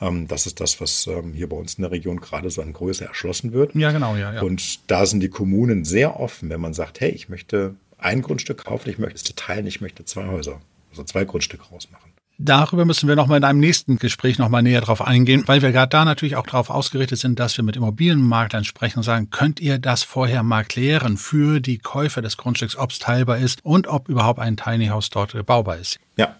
Ähm, 0.00 0.28
das 0.28 0.46
ist 0.46 0.60
das, 0.60 0.80
was 0.80 1.06
ähm, 1.08 1.32
hier 1.32 1.48
bei 1.48 1.56
uns 1.56 1.74
in 1.74 1.82
der 1.82 1.90
Region 1.90 2.20
gerade 2.20 2.50
so 2.50 2.62
an 2.62 2.72
Größe 2.72 3.04
erschlossen 3.04 3.52
wird. 3.52 3.74
Ja, 3.74 3.90
genau, 3.90 4.16
ja, 4.16 4.32
ja. 4.32 4.42
Und 4.42 4.90
da 4.90 5.06
sind 5.06 5.20
die 5.20 5.28
Kommunen 5.28 5.84
sehr 5.84 6.20
offen, 6.20 6.50
wenn 6.50 6.60
man 6.60 6.74
sagt, 6.74 7.00
hey, 7.00 7.10
ich 7.10 7.28
möchte 7.28 7.74
ein 7.98 8.22
Grundstück 8.22 8.64
kaufen, 8.64 8.88
ich 8.90 8.98
möchte 8.98 9.16
es 9.16 9.24
teilen, 9.34 9.66
ich 9.66 9.80
möchte 9.80 10.04
zwei 10.04 10.28
Häuser, 10.28 10.60
also 10.90 11.02
zwei 11.02 11.24
Grundstücke 11.24 11.64
rausmachen. 11.64 12.07
Darüber 12.40 12.84
müssen 12.84 13.08
wir 13.08 13.16
nochmal 13.16 13.38
in 13.38 13.44
einem 13.44 13.58
nächsten 13.58 13.98
Gespräch 13.98 14.38
nochmal 14.38 14.62
näher 14.62 14.80
drauf 14.80 15.02
eingehen, 15.02 15.42
weil 15.46 15.60
wir 15.60 15.72
gerade 15.72 15.90
da 15.90 16.04
natürlich 16.04 16.36
auch 16.36 16.46
darauf 16.46 16.70
ausgerichtet 16.70 17.18
sind, 17.18 17.40
dass 17.40 17.56
wir 17.56 17.64
mit 17.64 17.74
Immobilienmaklern 17.74 18.62
sprechen 18.62 18.98
und 18.98 19.02
sagen, 19.02 19.30
könnt 19.30 19.58
ihr 19.58 19.78
das 19.78 20.04
vorher 20.04 20.44
mal 20.44 20.64
klären 20.64 21.16
für 21.16 21.58
die 21.58 21.78
Käufer 21.78 22.22
des 22.22 22.36
Grundstücks, 22.36 22.76
ob 22.76 22.92
es 22.92 23.00
teilbar 23.00 23.38
ist 23.38 23.64
und 23.64 23.88
ob 23.88 24.08
überhaupt 24.08 24.38
ein 24.38 24.56
Tiny 24.56 24.86
House 24.86 25.10
dort 25.10 25.34
baubar 25.46 25.78
ist. 25.78 25.98
Ja, 26.16 26.36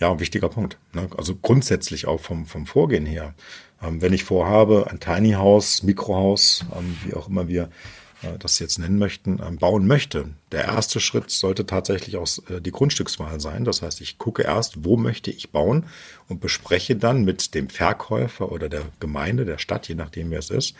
ja, 0.00 0.18
wichtiger 0.18 0.48
Punkt. 0.48 0.78
Ne? 0.94 1.08
Also 1.16 1.36
grundsätzlich 1.36 2.08
auch 2.08 2.20
vom, 2.20 2.46
vom 2.46 2.66
Vorgehen 2.66 3.06
her. 3.06 3.34
Ähm, 3.80 4.02
wenn 4.02 4.12
ich 4.12 4.24
vorhabe, 4.24 4.88
ein 4.90 4.98
Tiny 4.98 5.32
House, 5.32 5.84
Mikrohaus, 5.84 6.64
ähm, 6.76 6.96
wie 7.04 7.14
auch 7.14 7.28
immer 7.28 7.46
wir 7.46 7.68
das 8.38 8.58
jetzt 8.58 8.78
nennen 8.78 8.98
möchten, 8.98 9.40
ähm, 9.44 9.56
bauen 9.56 9.86
möchte. 9.86 10.26
Der 10.52 10.64
erste 10.64 11.00
Schritt 11.00 11.30
sollte 11.30 11.66
tatsächlich 11.66 12.16
auch 12.16 12.28
äh, 12.50 12.60
die 12.60 12.70
Grundstückswahl 12.70 13.40
sein. 13.40 13.64
Das 13.64 13.82
heißt, 13.82 14.00
ich 14.00 14.18
gucke 14.18 14.42
erst, 14.42 14.84
wo 14.84 14.96
möchte 14.96 15.30
ich 15.30 15.50
bauen 15.50 15.86
und 16.28 16.40
bespreche 16.40 16.96
dann 16.96 17.24
mit 17.24 17.54
dem 17.54 17.68
Verkäufer 17.68 18.52
oder 18.52 18.68
der 18.68 18.82
Gemeinde, 19.00 19.44
der 19.44 19.58
Stadt, 19.58 19.88
je 19.88 19.94
nachdem 19.94 20.30
wer 20.30 20.40
es 20.40 20.50
ist, 20.50 20.74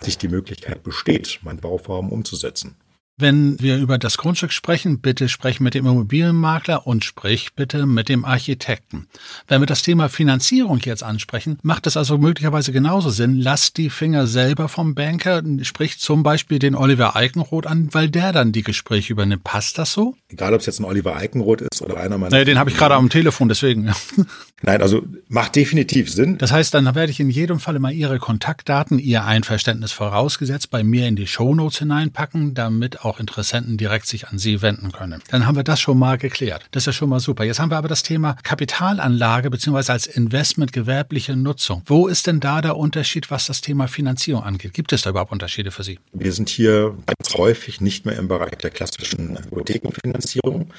sich 0.00 0.18
die 0.18 0.28
Möglichkeit 0.28 0.82
besteht, 0.82 1.40
mein 1.42 1.58
Bauvorhaben 1.58 2.10
umzusetzen. 2.10 2.76
Wenn 3.18 3.58
wir 3.60 3.78
über 3.78 3.96
das 3.96 4.18
Grundstück 4.18 4.52
sprechen, 4.52 5.00
bitte 5.00 5.30
sprich 5.30 5.58
mit 5.58 5.72
dem 5.72 5.86
Immobilienmakler 5.86 6.86
und 6.86 7.02
sprich 7.02 7.54
bitte 7.54 7.86
mit 7.86 8.10
dem 8.10 8.26
Architekten. 8.26 9.06
Wenn 9.48 9.62
wir 9.62 9.66
das 9.66 9.80
Thema 9.80 10.10
Finanzierung 10.10 10.80
jetzt 10.80 11.02
ansprechen, 11.02 11.58
macht 11.62 11.86
es 11.86 11.96
also 11.96 12.18
möglicherweise 12.18 12.72
genauso 12.72 13.08
Sinn, 13.08 13.36
lass 13.36 13.72
die 13.72 13.88
Finger 13.88 14.26
selber 14.26 14.68
vom 14.68 14.94
Banker, 14.94 15.42
sprich 15.62 15.98
zum 15.98 16.22
Beispiel 16.22 16.58
den 16.58 16.74
Oliver 16.74 17.16
Eikenroth 17.16 17.66
an, 17.66 17.88
weil 17.92 18.10
der 18.10 18.32
dann 18.32 18.52
die 18.52 18.62
Gespräche 18.62 19.14
übernimmt. 19.14 19.44
Passt 19.44 19.78
das 19.78 19.94
so? 19.94 20.14
Egal, 20.28 20.52
ob 20.52 20.60
es 20.60 20.66
jetzt 20.66 20.80
ein 20.80 20.84
Oliver 20.84 21.16
Eikenroth 21.16 21.62
ist 21.62 21.80
oder 21.80 21.96
einer 21.96 22.18
meiner... 22.18 22.32
Naja, 22.32 22.44
den 22.44 22.58
habe 22.58 22.68
ich 22.68 22.76
gerade 22.76 22.96
am 22.96 23.08
Telefon, 23.08 23.48
deswegen. 23.48 23.94
Nein, 24.62 24.82
also 24.82 25.02
macht 25.28 25.56
definitiv 25.56 26.12
Sinn. 26.12 26.36
Das 26.36 26.52
heißt, 26.52 26.74
dann 26.74 26.94
werde 26.94 27.12
ich 27.12 27.20
in 27.20 27.30
jedem 27.30 27.60
Falle 27.60 27.78
mal 27.78 27.92
Ihre 27.92 28.18
Kontaktdaten, 28.18 28.98
Ihr 28.98 29.24
Einverständnis 29.24 29.92
vorausgesetzt, 29.92 30.70
bei 30.70 30.82
mir 30.82 31.08
in 31.08 31.16
die 31.16 31.26
Shownotes 31.26 31.78
hineinpacken, 31.78 32.52
damit 32.52 33.05
auch 33.06 33.20
Interessenten 33.20 33.76
direkt 33.76 34.06
sich 34.06 34.28
an 34.28 34.38
Sie 34.38 34.62
wenden 34.62 34.92
können. 34.92 35.22
Dann 35.30 35.46
haben 35.46 35.56
wir 35.56 35.64
das 35.64 35.80
schon 35.80 35.98
mal 35.98 36.18
geklärt. 36.18 36.66
Das 36.72 36.82
ist 36.82 36.86
ja 36.86 36.92
schon 36.92 37.08
mal 37.08 37.20
super. 37.20 37.44
Jetzt 37.44 37.60
haben 37.60 37.70
wir 37.70 37.78
aber 37.78 37.88
das 37.88 38.02
Thema 38.02 38.36
Kapitalanlage 38.42 39.50
beziehungsweise 39.50 39.92
als 39.92 40.06
Investment 40.06 40.72
gewerbliche 40.72 41.36
Nutzung. 41.36 41.82
Wo 41.86 42.08
ist 42.08 42.26
denn 42.26 42.40
da 42.40 42.60
der 42.60 42.76
Unterschied, 42.76 43.30
was 43.30 43.46
das 43.46 43.60
Thema 43.60 43.88
Finanzierung 43.88 44.42
angeht? 44.42 44.74
Gibt 44.74 44.92
es 44.92 45.02
da 45.02 45.10
überhaupt 45.10 45.32
Unterschiede 45.32 45.70
für 45.70 45.84
Sie? 45.84 45.98
Wir 46.12 46.32
sind 46.32 46.48
hier 46.48 46.96
ganz 47.06 47.34
häufig 47.34 47.80
nicht 47.80 48.04
mehr 48.06 48.16
im 48.16 48.28
Bereich 48.28 48.56
der 48.56 48.70
klassischen 48.70 49.38
Hypothekenfinanzierung, 49.38 50.72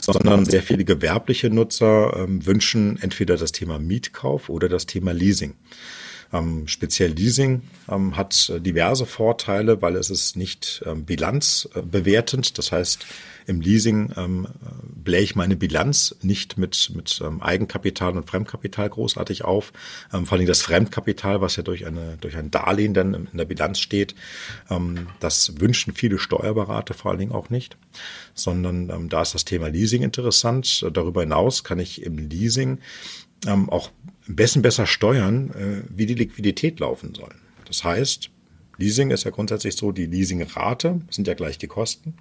sondern 0.00 0.44
sehr 0.44 0.62
viele 0.62 0.84
gewerbliche 0.84 1.50
Nutzer 1.50 2.16
ähm, 2.16 2.44
wünschen 2.46 2.98
entweder 3.00 3.36
das 3.36 3.52
Thema 3.52 3.78
Mietkauf 3.78 4.48
oder 4.48 4.68
das 4.68 4.86
Thema 4.86 5.12
Leasing. 5.12 5.54
Ähm, 6.32 6.66
speziell 6.66 7.12
Leasing 7.12 7.62
ähm, 7.88 8.16
hat 8.16 8.52
diverse 8.60 9.06
Vorteile, 9.06 9.82
weil 9.82 9.96
es 9.96 10.10
ist 10.10 10.36
nicht 10.36 10.82
ähm, 10.86 11.04
bilanzbewertend. 11.04 12.58
Das 12.58 12.72
heißt, 12.72 13.06
im 13.46 13.60
Leasing 13.60 14.12
ähm, 14.16 14.46
blähe 14.82 15.20
ich 15.20 15.36
meine 15.36 15.56
Bilanz 15.56 16.16
nicht 16.22 16.56
mit, 16.56 16.90
mit 16.94 17.20
ähm, 17.22 17.42
Eigenkapital 17.42 18.16
und 18.16 18.28
Fremdkapital 18.28 18.88
großartig 18.88 19.44
auf. 19.44 19.72
Ähm, 20.12 20.26
vor 20.26 20.38
allem 20.38 20.46
das 20.46 20.62
Fremdkapital, 20.62 21.40
was 21.40 21.56
ja 21.56 21.62
durch, 21.62 21.86
eine, 21.86 22.16
durch 22.20 22.36
ein 22.36 22.50
Darlehen 22.50 22.94
dann 22.94 23.28
in 23.30 23.36
der 23.36 23.44
Bilanz 23.44 23.80
steht, 23.80 24.14
ähm, 24.70 25.08
das 25.20 25.60
wünschen 25.60 25.94
viele 25.94 26.18
Steuerberater 26.18 26.94
vor 26.94 27.10
allen 27.10 27.20
Dingen 27.20 27.32
auch 27.32 27.50
nicht, 27.50 27.76
sondern 28.34 28.90
ähm, 28.90 29.08
da 29.08 29.22
ist 29.22 29.34
das 29.34 29.44
Thema 29.44 29.68
Leasing 29.68 30.02
interessant. 30.02 30.86
Darüber 30.92 31.20
hinaus 31.20 31.64
kann 31.64 31.78
ich 31.78 32.02
im 32.02 32.16
Leasing 32.16 32.78
ähm, 33.46 33.68
auch 33.68 33.90
am 34.26 34.36
besten 34.36 34.62
besser 34.62 34.86
steuern, 34.86 35.50
äh, 35.50 35.82
wie 35.88 36.06
die 36.06 36.14
Liquidität 36.14 36.80
laufen 36.80 37.14
soll. 37.14 37.34
Das 37.66 37.84
heißt, 37.84 38.30
Leasing 38.76 39.10
ist 39.10 39.24
ja 39.24 39.30
grundsätzlich 39.30 39.76
so, 39.76 39.92
die 39.92 40.06
Leasingrate 40.06 41.00
sind 41.10 41.28
ja 41.28 41.34
gleich 41.34 41.58
die 41.58 41.66
Kosten. 41.66 42.14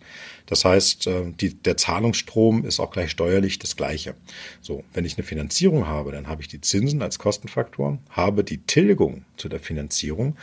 Das 0.45 0.65
heißt, 0.65 1.07
äh, 1.07 1.31
die, 1.31 1.55
der 1.55 1.77
Zahlungsstrom 1.77 2.65
ist 2.65 2.79
auch 2.79 2.91
gleich 2.91 3.11
steuerlich 3.11 3.59
das 3.59 3.75
gleiche. 3.75 4.15
So, 4.61 4.83
wenn 4.93 5.05
ich 5.05 5.17
eine 5.17 5.25
Finanzierung 5.25 5.87
habe, 5.87 6.11
dann 6.11 6.27
habe 6.27 6.41
ich 6.41 6.47
die 6.47 6.61
Zinsen 6.61 7.01
als 7.01 7.17
Kostenfaktor, 7.17 7.99
habe 8.09 8.43
die 8.43 8.59
Tilgung 8.59 9.25
zu 9.37 9.49
der 9.49 9.59
Finanzierung, 9.59 10.35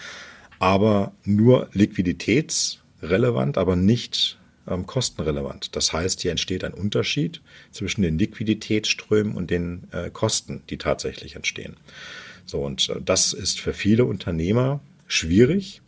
aber 0.58 1.12
nur 1.24 1.68
liquiditätsrelevant, 1.72 3.56
aber 3.56 3.76
nicht 3.76 4.39
ähm, 4.70 4.86
kostenrelevant. 4.86 5.76
Das 5.76 5.92
heißt, 5.92 6.20
hier 6.20 6.30
entsteht 6.30 6.64
ein 6.64 6.74
Unterschied 6.74 7.40
zwischen 7.72 8.02
den 8.02 8.18
Liquiditätsströmen 8.18 9.34
und 9.34 9.50
den 9.50 9.88
äh, 9.92 10.10
Kosten, 10.10 10.62
die 10.70 10.78
tatsächlich 10.78 11.36
entstehen. 11.36 11.76
So, 12.46 12.64
und 12.64 12.88
äh, 12.88 13.00
das 13.04 13.32
ist 13.32 13.60
für 13.60 13.74
viele 13.74 14.04
Unternehmer 14.04 14.80
schwierig, 15.06 15.82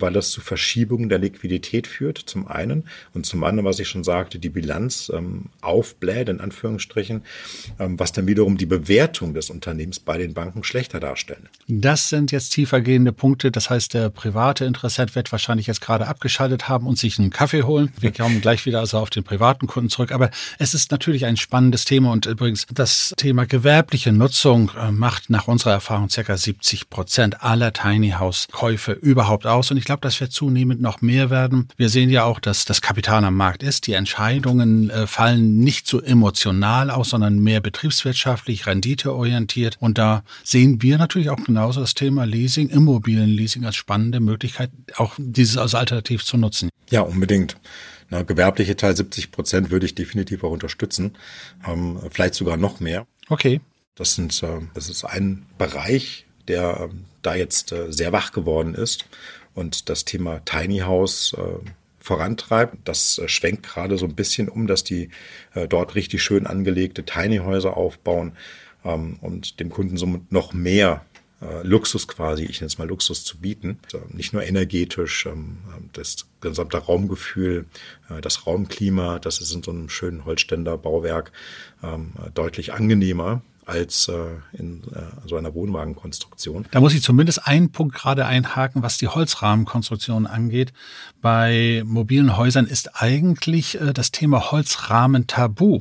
weil 0.00 0.12
das 0.12 0.30
zu 0.30 0.40
Verschiebungen 0.40 1.08
der 1.08 1.18
Liquidität 1.18 1.86
führt, 1.86 2.18
zum 2.18 2.46
einen. 2.48 2.84
Und 3.14 3.26
zum 3.26 3.44
anderen, 3.44 3.66
was 3.66 3.78
ich 3.78 3.88
schon 3.88 4.04
sagte, 4.04 4.38
die 4.38 4.48
Bilanz 4.48 5.10
ähm, 5.14 5.46
aufbläht, 5.60 6.28
in 6.28 6.40
Anführungsstrichen, 6.40 7.22
ähm, 7.78 7.98
was 7.98 8.12
dann 8.12 8.26
wiederum 8.26 8.56
die 8.56 8.66
Bewertung 8.66 9.34
des 9.34 9.50
Unternehmens 9.50 10.00
bei 10.00 10.18
den 10.18 10.34
Banken 10.34 10.64
schlechter 10.64 11.00
darstellen. 11.00 11.48
Das 11.68 12.08
sind 12.08 12.32
jetzt 12.32 12.50
tiefergehende 12.50 13.12
Punkte. 13.12 13.50
Das 13.50 13.70
heißt, 13.70 13.94
der 13.94 14.10
private 14.10 14.64
Interessent 14.64 15.14
wird 15.14 15.30
wahrscheinlich 15.32 15.66
jetzt 15.66 15.80
gerade 15.80 16.06
abgeschaltet 16.06 16.68
haben 16.68 16.86
und 16.86 16.98
sich 16.98 17.18
einen 17.18 17.30
Kaffee 17.30 17.62
holen. 17.62 17.92
Wir 18.00 18.12
kommen 18.16 18.40
gleich 18.40 18.66
wieder 18.66 18.80
also 18.80 18.98
auf 18.98 19.10
den 19.10 19.24
privaten 19.24 19.66
Kunden 19.66 19.90
zurück. 19.90 20.12
Aber 20.12 20.30
es 20.58 20.74
ist 20.74 20.90
natürlich 20.90 21.26
ein 21.26 21.36
spannendes 21.36 21.84
Thema 21.84 22.12
und 22.12 22.26
übrigens 22.26 22.66
das 22.72 23.12
Thema 23.16 23.46
gewerbliche 23.46 24.12
Nutzung 24.12 24.70
äh, 24.80 24.90
macht 24.90 25.30
nach 25.30 25.48
unserer 25.48 25.72
Erfahrung 25.72 26.08
circa 26.08 26.36
70 26.36 26.90
Prozent 26.90 27.42
aller 27.42 27.72
Tiny 27.72 28.10
House 28.10 28.48
Käufe 28.50 28.92
überhaupt 28.92 29.46
aus. 29.46 29.65
Und 29.70 29.76
ich 29.76 29.84
glaube, 29.84 30.00
das 30.00 30.20
wird 30.20 30.32
zunehmend 30.32 30.80
noch 30.80 31.00
mehr 31.00 31.30
werden. 31.30 31.68
Wir 31.76 31.88
sehen 31.88 32.10
ja 32.10 32.24
auch, 32.24 32.40
dass 32.40 32.64
das 32.64 32.80
Kapital 32.80 33.24
am 33.24 33.36
Markt 33.36 33.62
ist. 33.62 33.86
Die 33.86 33.92
Entscheidungen 33.92 34.90
äh, 34.90 35.06
fallen 35.06 35.58
nicht 35.58 35.86
so 35.86 36.00
emotional 36.00 36.90
aus, 36.90 37.10
sondern 37.10 37.38
mehr 37.38 37.60
betriebswirtschaftlich, 37.60 38.66
renditeorientiert. 38.66 39.76
Und 39.80 39.98
da 39.98 40.22
sehen 40.44 40.82
wir 40.82 40.98
natürlich 40.98 41.30
auch 41.30 41.42
genauso 41.42 41.80
das 41.80 41.94
Thema 41.94 42.24
Leasing, 42.24 42.68
Immobilienleasing 42.68 43.64
als 43.64 43.76
spannende 43.76 44.20
Möglichkeit, 44.20 44.70
auch 44.96 45.14
dieses 45.18 45.56
als 45.56 45.74
Alternativ 45.74 46.24
zu 46.24 46.36
nutzen. 46.36 46.68
Ja, 46.90 47.02
unbedingt. 47.02 47.56
Na, 48.08 48.22
gewerbliche 48.22 48.76
Teil 48.76 48.96
70 48.96 49.32
Prozent 49.32 49.70
würde 49.70 49.86
ich 49.86 49.94
definitiv 49.94 50.44
auch 50.44 50.52
unterstützen. 50.52 51.16
Ähm, 51.66 51.98
vielleicht 52.10 52.34
sogar 52.34 52.56
noch 52.56 52.80
mehr. 52.80 53.06
Okay. 53.28 53.60
Das 53.96 54.14
sind, 54.14 54.42
äh, 54.42 54.60
das 54.74 54.88
ist 54.88 55.04
ein 55.04 55.46
Bereich, 55.58 56.26
der 56.46 56.80
äh, 56.80 56.88
da 57.22 57.34
jetzt 57.34 57.72
äh, 57.72 57.92
sehr 57.92 58.12
wach 58.12 58.32
geworden 58.32 58.74
ist 58.74 59.06
und 59.56 59.88
das 59.88 60.04
Thema 60.04 60.44
Tiny 60.44 60.78
House 60.80 61.34
äh, 61.36 61.68
vorantreibt. 61.98 62.76
Das 62.84 63.18
äh, 63.18 63.28
schwenkt 63.28 63.64
gerade 63.64 63.98
so 63.98 64.06
ein 64.06 64.14
bisschen 64.14 64.48
um, 64.48 64.68
dass 64.68 64.84
die 64.84 65.08
äh, 65.54 65.66
dort 65.66 65.96
richtig 65.96 66.22
schön 66.22 66.46
angelegte 66.46 67.04
Tiny 67.04 67.38
Häuser 67.38 67.76
aufbauen 67.76 68.32
ähm, 68.84 69.18
und 69.20 69.58
dem 69.58 69.70
Kunden 69.70 69.96
somit 69.96 70.30
noch 70.30 70.52
mehr 70.52 71.04
äh, 71.40 71.66
Luxus 71.66 72.06
quasi, 72.06 72.44
ich 72.44 72.60
nenne 72.60 72.68
es 72.68 72.78
mal 72.78 72.86
Luxus 72.86 73.24
zu 73.24 73.38
bieten. 73.38 73.78
Also 73.92 74.06
nicht 74.10 74.32
nur 74.32 74.44
energetisch, 74.44 75.26
ähm, 75.26 75.58
das 75.94 76.26
gesamte 76.40 76.78
Raumgefühl, 76.78 77.64
äh, 78.10 78.20
das 78.20 78.46
Raumklima, 78.46 79.18
das 79.18 79.40
ist 79.40 79.52
in 79.52 79.62
so 79.62 79.70
einem 79.70 79.88
schönen 79.88 80.24
Holzständer 80.24 80.78
Bauwerk 80.78 81.32
ähm, 81.82 82.12
deutlich 82.34 82.72
angenehmer 82.72 83.42
als 83.66 84.06
äh, 84.08 84.14
in 84.52 84.84
äh, 84.94 85.02
so 85.26 85.36
einer 85.36 85.52
Wohnwagenkonstruktion. 85.54 86.66
Da 86.70 86.80
muss 86.80 86.94
ich 86.94 87.02
zumindest 87.02 87.46
einen 87.46 87.72
Punkt 87.72 87.96
gerade 87.96 88.24
einhaken, 88.24 88.82
was 88.82 88.96
die 88.96 89.08
Holzrahmenkonstruktion 89.08 90.26
angeht. 90.26 90.72
Bei 91.20 91.82
mobilen 91.84 92.36
Häusern 92.36 92.66
ist 92.66 93.02
eigentlich 93.02 93.80
äh, 93.80 93.92
das 93.92 94.12
Thema 94.12 94.52
Holzrahmen 94.52 95.26
tabu 95.26 95.80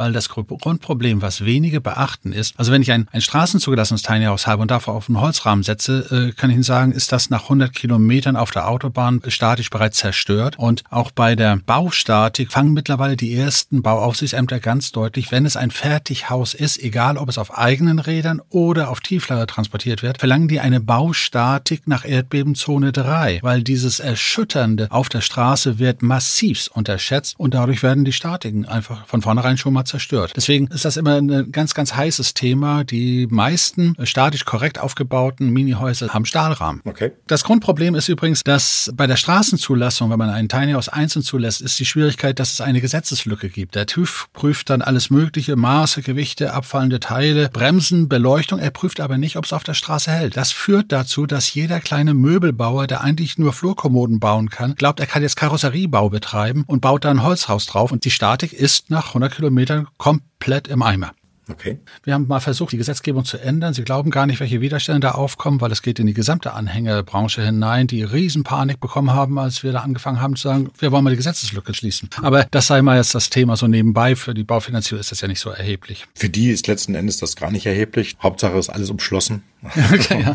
weil 0.00 0.12
das 0.12 0.30
Grundproblem, 0.30 1.20
was 1.20 1.44
wenige 1.44 1.82
beachten, 1.82 2.32
ist, 2.32 2.54
also 2.56 2.72
wenn 2.72 2.80
ich 2.80 2.90
ein, 2.90 3.06
ein 3.12 3.20
straßenzugelassenes 3.20 4.00
Tiny 4.00 4.24
House 4.24 4.46
habe 4.46 4.62
und 4.62 4.70
davor 4.70 4.94
auf 4.94 5.10
einen 5.10 5.20
Holzrahmen 5.20 5.62
setze, 5.62 6.30
äh, 6.30 6.32
kann 6.32 6.48
ich 6.48 6.54
Ihnen 6.54 6.62
sagen, 6.62 6.92
ist 6.92 7.12
das 7.12 7.28
nach 7.28 7.42
100 7.42 7.74
Kilometern 7.74 8.34
auf 8.34 8.50
der 8.50 8.66
Autobahn 8.66 9.20
statisch 9.28 9.68
bereits 9.68 9.98
zerstört. 9.98 10.58
Und 10.58 10.84
auch 10.88 11.10
bei 11.10 11.36
der 11.36 11.58
Baustatik 11.58 12.50
fangen 12.50 12.72
mittlerweile 12.72 13.14
die 13.14 13.34
ersten 13.34 13.82
Bauaufsichtsämter 13.82 14.58
ganz 14.58 14.90
deutlich, 14.90 15.30
wenn 15.32 15.44
es 15.44 15.58
ein 15.58 15.70
Fertighaus 15.70 16.54
ist, 16.54 16.82
egal 16.82 17.18
ob 17.18 17.28
es 17.28 17.36
auf 17.36 17.58
eigenen 17.58 17.98
Rädern 17.98 18.40
oder 18.48 18.88
auf 18.88 19.00
Tieflader 19.00 19.46
transportiert 19.46 20.02
wird, 20.02 20.16
verlangen 20.16 20.48
die 20.48 20.60
eine 20.60 20.80
Baustatik 20.80 21.86
nach 21.86 22.06
Erdbebenzone 22.06 22.92
3, 22.92 23.40
weil 23.42 23.62
dieses 23.62 24.00
Erschütternde 24.00 24.86
auf 24.90 25.10
der 25.10 25.20
Straße 25.20 25.78
wird 25.78 26.00
massivst 26.00 26.74
unterschätzt 26.74 27.34
und 27.36 27.52
dadurch 27.52 27.82
werden 27.82 28.06
die 28.06 28.14
Statiken 28.14 28.64
einfach 28.64 29.06
von 29.06 29.20
vornherein 29.20 29.58
schon 29.58 29.74
mal 29.74 29.84
zerstört. 29.90 30.32
Deswegen 30.36 30.68
ist 30.68 30.84
das 30.84 30.96
immer 30.96 31.16
ein 31.16 31.52
ganz, 31.52 31.74
ganz 31.74 31.94
heißes 31.94 32.34
Thema. 32.34 32.84
Die 32.84 33.26
meisten 33.30 33.94
statisch 34.04 34.44
korrekt 34.44 34.78
aufgebauten 34.78 35.50
Minihäuser 35.50 36.08
haben 36.14 36.24
Stahlrahmen. 36.24 36.80
Okay. 36.84 37.12
Das 37.26 37.44
Grundproblem 37.44 37.94
ist 37.94 38.08
übrigens, 38.08 38.42
dass 38.44 38.90
bei 38.94 39.06
der 39.06 39.16
Straßenzulassung, 39.16 40.10
wenn 40.10 40.18
man 40.18 40.30
einen 40.30 40.48
Tiny 40.48 40.72
House 40.72 40.88
einzeln 40.88 41.22
zulässt, 41.22 41.60
ist 41.60 41.78
die 41.78 41.84
Schwierigkeit, 41.84 42.38
dass 42.38 42.52
es 42.52 42.60
eine 42.60 42.80
Gesetzeslücke 42.80 43.50
gibt. 43.50 43.74
Der 43.74 43.86
TÜV 43.86 44.28
prüft 44.32 44.70
dann 44.70 44.82
alles 44.82 45.10
mögliche, 45.10 45.56
Maße, 45.56 46.02
Gewichte, 46.02 46.52
abfallende 46.54 47.00
Teile, 47.00 47.48
Bremsen, 47.48 48.08
Beleuchtung. 48.08 48.58
Er 48.58 48.70
prüft 48.70 49.00
aber 49.00 49.18
nicht, 49.18 49.36
ob 49.36 49.44
es 49.44 49.52
auf 49.52 49.64
der 49.64 49.74
Straße 49.74 50.10
hält. 50.10 50.36
Das 50.36 50.52
führt 50.52 50.92
dazu, 50.92 51.26
dass 51.26 51.52
jeder 51.52 51.80
kleine 51.80 52.14
Möbelbauer, 52.14 52.86
der 52.86 53.02
eigentlich 53.02 53.38
nur 53.38 53.52
Flurkommoden 53.52 54.20
bauen 54.20 54.50
kann, 54.50 54.76
glaubt, 54.76 55.00
er 55.00 55.06
kann 55.06 55.22
jetzt 55.22 55.36
Karosseriebau 55.36 56.10
betreiben 56.10 56.64
und 56.66 56.80
baut 56.80 57.04
da 57.04 57.10
ein 57.10 57.22
Holzhaus 57.22 57.66
drauf. 57.66 57.92
Und 57.92 58.04
die 58.04 58.10
Statik 58.10 58.52
ist 58.52 58.90
nach 58.90 59.08
100 59.08 59.34
Kilometern 59.34 59.79
komplett 59.98 60.68
im 60.68 60.82
Eimer. 60.82 61.12
Okay. 61.50 61.78
Wir 62.04 62.14
haben 62.14 62.26
mal 62.28 62.40
versucht, 62.40 62.72
die 62.72 62.76
Gesetzgebung 62.76 63.24
zu 63.24 63.38
ändern. 63.38 63.74
Sie 63.74 63.82
glauben 63.82 64.10
gar 64.10 64.26
nicht, 64.26 64.40
welche 64.40 64.60
Widerstände 64.60 65.00
da 65.00 65.12
aufkommen, 65.12 65.60
weil 65.60 65.72
es 65.72 65.82
geht 65.82 65.98
in 65.98 66.06
die 66.06 66.14
gesamte 66.14 66.52
Anhängerbranche 66.52 67.44
hinein, 67.44 67.86
die 67.86 68.02
Riesenpanik 68.02 68.80
bekommen 68.80 69.12
haben, 69.12 69.38
als 69.38 69.62
wir 69.62 69.72
da 69.72 69.80
angefangen 69.80 70.20
haben 70.20 70.36
zu 70.36 70.48
sagen, 70.48 70.70
wir 70.78 70.92
wollen 70.92 71.04
mal 71.04 71.10
die 71.10 71.16
Gesetzeslücke 71.16 71.74
schließen. 71.74 72.08
Aber 72.22 72.44
das 72.50 72.66
sei 72.66 72.82
mal 72.82 72.96
jetzt 72.96 73.14
das 73.14 73.30
Thema 73.30 73.56
so 73.56 73.66
nebenbei. 73.66 74.16
Für 74.16 74.34
die 74.34 74.44
Baufinanzierung 74.44 75.00
ist 75.00 75.10
das 75.10 75.20
ja 75.20 75.28
nicht 75.28 75.40
so 75.40 75.50
erheblich. 75.50 76.06
Für 76.14 76.28
die 76.28 76.50
ist 76.50 76.66
letzten 76.66 76.94
Endes 76.94 77.18
das 77.18 77.36
gar 77.36 77.50
nicht 77.50 77.66
erheblich. 77.66 78.16
Hauptsache 78.22 78.56
ist 78.56 78.70
alles 78.70 78.90
umschlossen. 78.90 79.42
Okay, 79.62 80.22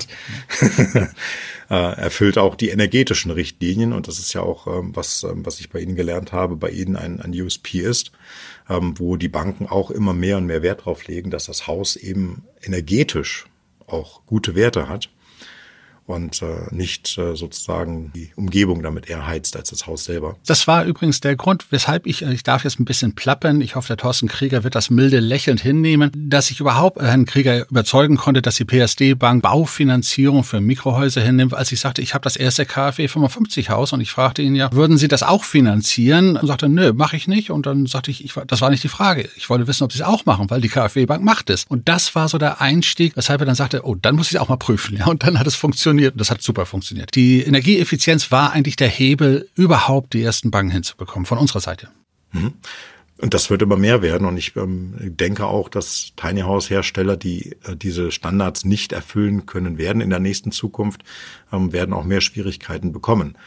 ja. 0.95 1.07
Äh, 1.67 1.95
erfüllt 1.99 2.37
auch 2.37 2.53
die 2.53 2.69
energetischen 2.69 3.31
Richtlinien. 3.31 3.91
Und 3.91 4.07
das 4.07 4.19
ist 4.19 4.31
ja 4.33 4.41
auch, 4.41 4.67
ähm, 4.67 4.95
was, 4.95 5.23
ähm, 5.23 5.43
was 5.47 5.59
ich 5.59 5.71
bei 5.71 5.79
Ihnen 5.79 5.95
gelernt 5.95 6.31
habe, 6.31 6.57
bei 6.57 6.69
Ihnen 6.69 6.95
ein, 6.95 7.19
ein 7.19 7.31
USP 7.33 7.79
ist 7.79 8.11
ähm, 8.69 8.97
wo 8.97 9.15
die 9.15 9.29
Banken 9.29 9.67
auch 9.67 9.91
immer 9.91 10.13
mehr 10.13 10.37
und 10.37 10.45
mehr 10.45 10.61
Wert 10.61 10.85
drauf 10.85 11.07
legen, 11.07 11.29
dass 11.29 11.45
das 11.45 11.67
Haus 11.67 11.95
eben 11.95 12.43
energetisch 12.61 13.45
auch 13.87 14.25
gute 14.25 14.55
Werte 14.55 14.89
hat 14.89 15.09
und 16.07 16.41
äh, 16.41 16.45
nicht 16.71 17.17
äh, 17.17 17.35
sozusagen 17.35 18.11
die 18.15 18.31
Umgebung 18.35 18.83
damit 18.83 19.09
eher 19.09 19.25
heizt 19.25 19.55
als 19.55 19.71
das 19.71 19.87
Haus 19.87 20.05
selber. 20.05 20.37
Das 20.45 20.67
war 20.67 20.85
übrigens 20.85 21.19
der 21.19 21.35
Grund, 21.35 21.65
weshalb 21.71 22.05
ich, 22.05 22.21
ich 22.21 22.43
darf 22.43 22.63
jetzt 22.63 22.79
ein 22.79 22.85
bisschen 22.85 23.15
plappern, 23.15 23.61
ich 23.61 23.75
hoffe, 23.75 23.87
der 23.87 23.97
Thorsten 23.97 24.27
Krieger 24.27 24.63
wird 24.63 24.75
das 24.75 24.89
milde 24.89 25.19
lächelnd 25.19 25.61
hinnehmen, 25.61 26.11
dass 26.15 26.51
ich 26.51 26.59
überhaupt 26.59 27.01
Herrn 27.01 27.25
Krieger 27.25 27.67
überzeugen 27.69 28.17
konnte, 28.17 28.41
dass 28.41 28.55
die 28.55 28.65
PSD-Bank 28.65 29.41
Baufinanzierung 29.41 30.43
für 30.43 30.61
Mikrohäuser 30.61 31.21
hinnimmt, 31.21 31.55
als 31.55 31.71
ich 31.71 31.79
sagte, 31.79 32.01
ich 32.03 32.13
habe 32.13 32.23
das 32.23 32.35
erste 32.35 32.65
KfW 32.65 33.07
55 33.07 33.69
Haus 33.71 33.91
und 33.91 34.01
ich 34.01 34.11
fragte 34.11 34.43
ihn 34.43 34.55
ja, 34.55 34.71
würden 34.71 34.97
Sie 34.97 35.07
das 35.07 35.23
auch 35.23 35.43
finanzieren? 35.43 36.37
Und 36.37 36.47
sagte, 36.47 36.69
nö, 36.69 36.93
mache 36.93 37.15
ich 37.15 37.27
nicht. 37.27 37.49
Und 37.49 37.65
dann 37.65 37.87
sagte 37.87 38.11
ich, 38.11 38.23
ich, 38.23 38.33
das 38.47 38.61
war 38.61 38.69
nicht 38.69 38.83
die 38.83 38.89
Frage. 38.89 39.27
Ich 39.37 39.49
wollte 39.49 39.67
wissen, 39.67 39.83
ob 39.83 39.91
Sie 39.91 39.99
es 39.99 40.05
auch 40.05 40.25
machen, 40.25 40.49
weil 40.49 40.61
die 40.61 40.69
KfW-Bank 40.69 41.23
macht 41.23 41.49
es. 41.49 41.65
Und 41.67 41.89
das 41.89 42.13
war 42.13 42.29
so 42.29 42.37
der 42.37 42.61
Einstieg, 42.61 43.17
weshalb 43.17 43.41
er 43.41 43.45
dann 43.45 43.55
sagte, 43.55 43.85
oh, 43.85 43.95
dann 43.95 44.15
muss 44.15 44.27
ich 44.27 44.35
es 44.35 44.39
auch 44.39 44.49
mal 44.49 44.57
prüfen. 44.57 44.97
Ja, 44.97 45.07
und 45.07 45.23
dann 45.23 45.39
hat 45.39 45.47
es 45.47 45.55
funktioniert 45.55 45.94
funktioniert 45.95 46.19
das 46.19 46.31
hat 46.31 46.41
super 46.41 46.65
funktioniert. 46.65 47.15
Die 47.15 47.43
Energieeffizienz 47.43 48.31
war 48.31 48.51
eigentlich 48.51 48.75
der 48.75 48.89
Hebel, 48.89 49.49
überhaupt 49.55 50.13
die 50.13 50.21
ersten 50.21 50.51
Banken 50.51 50.71
hinzubekommen, 50.71 51.25
von 51.25 51.37
unserer 51.37 51.61
Seite. 51.61 51.89
Mhm. 52.31 52.53
Und 53.17 53.33
das 53.33 53.49
wird 53.49 53.61
immer 53.61 53.77
mehr 53.77 54.01
werden. 54.01 54.27
Und 54.27 54.37
ich 54.37 54.55
ähm, 54.57 54.93
denke 54.99 55.45
auch, 55.45 55.69
dass 55.69 56.11
Tiny 56.17 56.41
House 56.41 56.69
Hersteller, 56.69 57.15
die 57.15 57.55
äh, 57.63 57.75
diese 57.75 58.11
Standards 58.11 58.65
nicht 58.65 58.91
erfüllen 58.91 59.45
können 59.45 59.77
werden 59.77 60.01
in 60.01 60.09
der 60.09 60.19
nächsten 60.19 60.51
Zukunft, 60.51 61.03
ähm, 61.53 61.71
werden 61.71 61.93
auch 61.93 62.03
mehr 62.03 62.19
Schwierigkeiten 62.19 62.91
bekommen. 62.91 63.37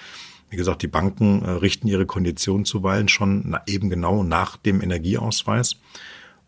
Wie 0.49 0.57
gesagt, 0.57 0.81
die 0.83 0.89
Banken 0.89 1.43
äh, 1.43 1.51
richten 1.51 1.87
ihre 1.87 2.07
Konditionen 2.07 2.65
zuweilen 2.65 3.09
schon 3.09 3.43
na, 3.45 3.63
eben 3.67 3.91
genau 3.91 4.23
nach 4.23 4.57
dem 4.57 4.81
Energieausweis. 4.81 5.77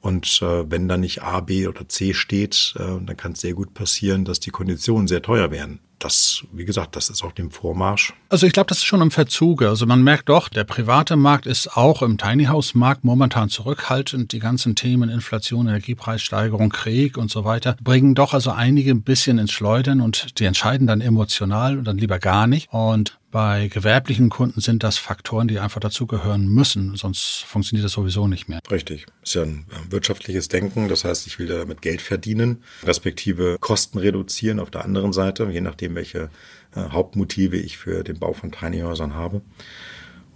Und 0.00 0.40
äh, 0.40 0.70
wenn 0.70 0.88
da 0.88 0.96
nicht 0.96 1.22
A, 1.22 1.40
B 1.40 1.66
oder 1.66 1.86
C 1.90 2.14
steht, 2.14 2.74
äh, 2.78 3.04
dann 3.04 3.16
kann 3.18 3.32
es 3.32 3.42
sehr 3.42 3.52
gut 3.52 3.74
passieren, 3.74 4.24
dass 4.24 4.40
die 4.40 4.50
Konditionen 4.50 5.08
sehr 5.08 5.20
teuer 5.20 5.50
werden 5.50 5.80
das, 6.04 6.44
wie 6.52 6.64
gesagt, 6.64 6.96
das 6.96 7.10
ist 7.10 7.22
auf 7.22 7.34
dem 7.34 7.50
Vormarsch. 7.50 8.12
Also 8.28 8.46
ich 8.46 8.52
glaube, 8.52 8.68
das 8.68 8.78
ist 8.78 8.84
schon 8.84 9.02
im 9.02 9.10
Verzug. 9.10 9.62
Also 9.62 9.86
man 9.86 10.02
merkt 10.02 10.28
doch, 10.28 10.48
der 10.48 10.64
private 10.64 11.16
Markt 11.16 11.46
ist 11.46 11.76
auch 11.76 12.02
im 12.02 12.18
Tiny 12.18 12.46
House 12.46 12.74
Markt 12.74 13.04
momentan 13.04 13.48
zurückhaltend. 13.48 14.32
Die 14.32 14.38
ganzen 14.38 14.74
Themen 14.74 15.10
Inflation, 15.10 15.68
Energiepreissteigerung, 15.68 16.70
Krieg 16.70 17.16
und 17.16 17.30
so 17.30 17.44
weiter 17.44 17.76
bringen 17.82 18.14
doch 18.14 18.34
also 18.34 18.50
einige 18.50 18.90
ein 18.90 19.02
bisschen 19.02 19.38
ins 19.38 19.52
Schleudern 19.52 20.00
und 20.00 20.38
die 20.40 20.44
entscheiden 20.44 20.86
dann 20.86 21.00
emotional 21.00 21.78
und 21.78 21.84
dann 21.84 21.98
lieber 21.98 22.18
gar 22.18 22.46
nicht. 22.46 22.72
Und 22.72 23.19
bei 23.30 23.68
gewerblichen 23.68 24.28
Kunden 24.28 24.60
sind 24.60 24.82
das 24.82 24.98
Faktoren, 24.98 25.46
die 25.46 25.60
einfach 25.60 25.80
dazugehören 25.80 26.48
müssen, 26.48 26.96
sonst 26.96 27.44
funktioniert 27.46 27.84
das 27.84 27.92
sowieso 27.92 28.26
nicht 28.26 28.48
mehr. 28.48 28.60
Richtig. 28.70 29.06
Ist 29.22 29.34
ja 29.34 29.42
ein 29.42 29.66
wirtschaftliches 29.88 30.48
Denken. 30.48 30.88
Das 30.88 31.04
heißt, 31.04 31.26
ich 31.26 31.38
will 31.38 31.46
damit 31.46 31.80
Geld 31.82 32.02
verdienen, 32.02 32.62
respektive 32.82 33.56
Kosten 33.60 33.98
reduzieren 33.98 34.58
auf 34.58 34.70
der 34.70 34.84
anderen 34.84 35.12
Seite, 35.12 35.48
je 35.50 35.60
nachdem, 35.60 35.94
welche 35.94 36.30
äh, 36.74 36.80
Hauptmotive 36.90 37.56
ich 37.56 37.78
für 37.78 38.02
den 38.02 38.18
Bau 38.18 38.32
von 38.32 38.50
Tiny 38.50 38.80
Häusern 38.80 39.14
habe. 39.14 39.42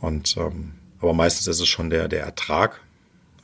Und 0.01 0.37
ähm, 0.37 0.73
aber 1.01 1.13
meistens 1.13 1.49
ist 1.49 1.61
es 1.61 1.69
schon 1.69 1.91
der, 1.91 2.09
der 2.09 2.23
Ertrag, 2.23 2.81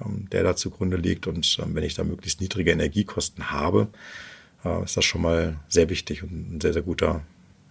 ähm, 0.05 0.29
der 0.31 0.45
da 0.45 0.55
zugrunde 0.55 0.97
liegt. 0.97 1.27
Und 1.27 1.59
ähm, 1.61 1.75
wenn 1.75 1.85
ich 1.85 1.95
da 1.95 2.05
möglichst 2.05 2.41
niedrige 2.41 2.71
Energiekosten 2.71 3.51
habe, 3.51 3.89
äh, 4.65 4.85
ist 4.85 4.97
das 4.97 5.05
schon 5.05 5.23
mal 5.23 5.59
sehr 5.69 5.89
wichtig 5.91 6.23
und 6.23 6.57
ein 6.57 6.61
sehr, 6.61 6.73
sehr 6.73 6.83
guter 6.83 7.23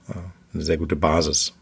äh, 0.09 0.13
eine 0.53 0.63
sehr 0.63 0.77
gute 0.77 0.95
Basis, 0.95 1.53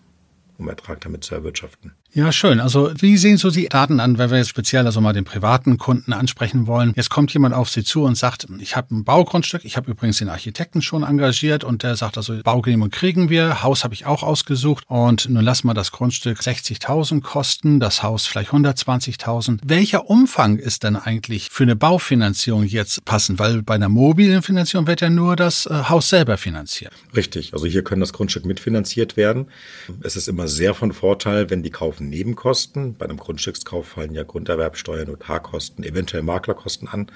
um 0.58 0.68
Ertrag 0.70 1.02
damit 1.02 1.24
zu 1.24 1.36
erwirtschaften. 1.36 1.94
Ja, 2.14 2.32
schön. 2.32 2.60
Also 2.60 2.92
wie 2.98 3.18
sehen 3.18 3.38
so 3.38 3.52
die 3.52 3.68
Daten 3.68 4.00
an, 4.00 4.18
wenn 4.18 4.32
wir 4.32 4.38
jetzt 4.38 4.50
speziell 4.50 4.86
also 4.86 5.02
mal 5.02 5.14
den 5.14 5.26
privaten 5.26 5.78
Kunden 5.78 6.14
ansprechen 6.14 6.66
wollen? 6.66 6.94
Jetzt 6.96 7.10
kommt 7.10 7.32
jemand 7.34 7.54
auf 7.54 7.70
Sie 7.70 7.84
zu 7.84 8.04
und 8.04 8.18
sagt, 8.18 8.48
ich 8.60 8.76
habe 8.76 8.96
ein 8.96 9.04
Baugrundstück, 9.04 9.66
ich 9.66 9.78
habe 9.78 9.92
übrigens 9.92 10.18
den 10.18 10.30
Architekten 10.30 10.82
schon 10.82 11.04
engagiert 11.04 11.64
und 11.64 11.84
der 11.84 11.96
sagt 11.96 12.18
also, 12.18 12.42
Baugenehmigung 12.42 12.92
kriegen 12.92 13.30
wir, 13.30 13.62
Haus 13.62 13.84
habe 13.84 13.94
ich 13.94 14.06
auch 14.06 14.24
ausgesucht 14.24 14.86
und 14.88 15.30
nun 15.30 15.44
lass 15.44 15.64
mal 15.64 15.74
das 15.74 15.92
Grundstück 15.92 16.40
60.000 16.40 17.22
kosten, 17.22 17.80
das 17.80 18.02
Haus 18.04 18.26
vielleicht 18.26 18.52
120.000. 18.52 19.60
Welcher 19.64 20.10
Umfang 20.10 20.58
ist 20.58 20.84
denn 20.84 20.96
eigentlich 20.96 21.50
für 21.52 21.64
eine 21.64 21.76
Baufinanzierung 21.76 22.64
jetzt 22.64 23.06
passend? 23.06 23.38
Weil 23.38 23.62
bei 23.62 23.76
einer 23.76 23.90
mobilen 23.90 24.42
Finanzierung 24.42 24.88
wird 24.88 25.02
ja 25.02 25.10
nur 25.10 25.36
das 25.36 25.66
äh, 25.66 25.84
Haus 25.90 26.10
selber 26.10 26.38
finanziert. 26.38 26.94
Richtig. 27.16 27.54
Also 27.54 27.68
hier 27.68 27.84
können 27.84 28.02
das 28.02 28.14
Grundstück 28.14 28.46
mitfinanziert 28.46 29.18
werden. 29.18 29.48
Es 30.02 30.16
ist 30.16 30.28
immer 30.28 30.48
sehr 30.48 30.74
von 30.74 30.94
Vorteil, 30.94 31.50
wenn 31.50 31.62
die 31.62 31.70
Kauf 31.70 31.97
laufen 31.98 32.10
Nebenkosten. 32.10 32.96
Bei 32.96 33.06
einem 33.06 33.18
Grundstückskauf 33.18 33.88
fallen 33.88 34.14
ja 34.14 34.24
Grunderwerbsteuer, 34.24 35.06
Notarkosten, 35.06 35.84
eventuell 35.84 36.24
Maklerkosten 36.24 36.88
an, 36.88 37.08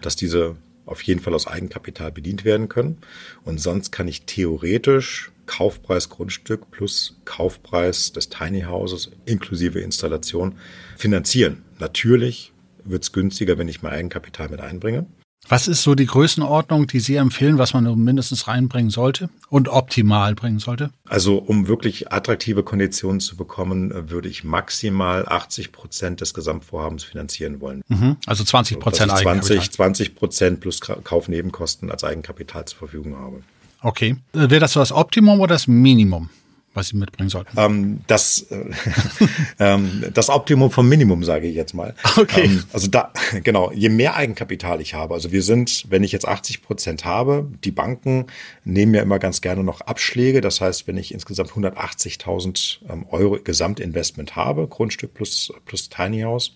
dass 0.00 0.16
diese 0.16 0.56
auf 0.86 1.02
jeden 1.02 1.20
Fall 1.20 1.34
aus 1.34 1.46
Eigenkapital 1.46 2.10
bedient 2.10 2.44
werden 2.44 2.68
können. 2.68 2.98
Und 3.44 3.60
sonst 3.60 3.92
kann 3.92 4.08
ich 4.08 4.22
theoretisch 4.22 5.30
Kaufpreis 5.46 6.08
Grundstück 6.08 6.70
plus 6.70 7.20
Kaufpreis 7.24 8.12
des 8.12 8.28
Tiny 8.28 8.62
Houses 8.62 9.10
inklusive 9.26 9.80
Installation 9.80 10.56
finanzieren. 10.96 11.62
Natürlich 11.78 12.52
wird 12.84 13.02
es 13.02 13.12
günstiger, 13.12 13.58
wenn 13.58 13.68
ich 13.68 13.82
mein 13.82 13.92
Eigenkapital 13.92 14.48
mit 14.48 14.60
einbringe. 14.60 15.06
Was 15.48 15.66
ist 15.66 15.82
so 15.82 15.94
die 15.94 16.06
Größenordnung, 16.06 16.86
die 16.86 17.00
Sie 17.00 17.16
empfehlen, 17.16 17.58
was 17.58 17.74
man 17.74 17.98
mindestens 17.98 18.46
reinbringen 18.46 18.90
sollte 18.90 19.30
und 19.48 19.68
optimal 19.68 20.34
bringen 20.34 20.58
sollte? 20.58 20.90
Also 21.08 21.38
um 21.38 21.66
wirklich 21.66 22.12
attraktive 22.12 22.62
Konditionen 22.62 23.20
zu 23.20 23.36
bekommen, 23.36 24.10
würde 24.10 24.28
ich 24.28 24.44
maximal 24.44 25.26
80 25.26 25.72
Prozent 25.72 26.20
des 26.20 26.34
Gesamtvorhabens 26.34 27.04
finanzieren 27.04 27.60
wollen. 27.60 27.82
Mhm, 27.88 28.16
also 28.26 28.44
20 28.44 28.78
Prozent 28.78 29.10
also 29.10 29.22
20, 29.24 29.70
20 29.72 30.14
Prozent 30.14 30.60
plus 30.60 30.80
Kaufnebenkosten 30.80 31.90
als 31.90 32.04
Eigenkapital 32.04 32.66
zur 32.66 32.78
Verfügung 32.78 33.16
habe. 33.16 33.42
Okay. 33.82 34.16
Wäre 34.32 34.60
das 34.60 34.74
so 34.74 34.80
das 34.80 34.92
Optimum 34.92 35.40
oder 35.40 35.54
das 35.54 35.66
Minimum? 35.66 36.28
Was 36.72 36.88
Sie 36.88 36.96
mitbringen 36.96 37.30
sollten? 37.30 37.58
Ähm, 37.58 38.00
das, 38.06 38.46
äh, 38.50 38.70
ähm, 39.58 40.04
das 40.14 40.28
Optimum 40.28 40.70
vom 40.70 40.88
Minimum, 40.88 41.24
sage 41.24 41.48
ich 41.48 41.56
jetzt 41.56 41.74
mal. 41.74 41.94
Okay. 42.16 42.44
Ähm, 42.44 42.64
also 42.72 42.86
da, 42.86 43.12
genau, 43.42 43.72
je 43.72 43.88
mehr 43.88 44.14
Eigenkapital 44.14 44.80
ich 44.80 44.94
habe, 44.94 45.14
also 45.14 45.32
wir 45.32 45.42
sind, 45.42 45.86
wenn 45.88 46.04
ich 46.04 46.12
jetzt 46.12 46.28
80 46.28 46.62
Prozent 46.62 47.04
habe, 47.04 47.48
die 47.64 47.72
Banken 47.72 48.26
nehmen 48.64 48.94
ja 48.94 49.02
immer 49.02 49.18
ganz 49.18 49.40
gerne 49.40 49.64
noch 49.64 49.80
Abschläge. 49.80 50.40
Das 50.40 50.60
heißt, 50.60 50.86
wenn 50.86 50.96
ich 50.96 51.12
insgesamt 51.12 51.50
180.000 51.50 52.78
ähm, 52.88 53.06
Euro 53.10 53.38
Gesamtinvestment 53.42 54.36
habe, 54.36 54.68
Grundstück 54.68 55.12
plus, 55.12 55.52
plus 55.66 55.88
Tiny 55.88 56.20
House, 56.20 56.54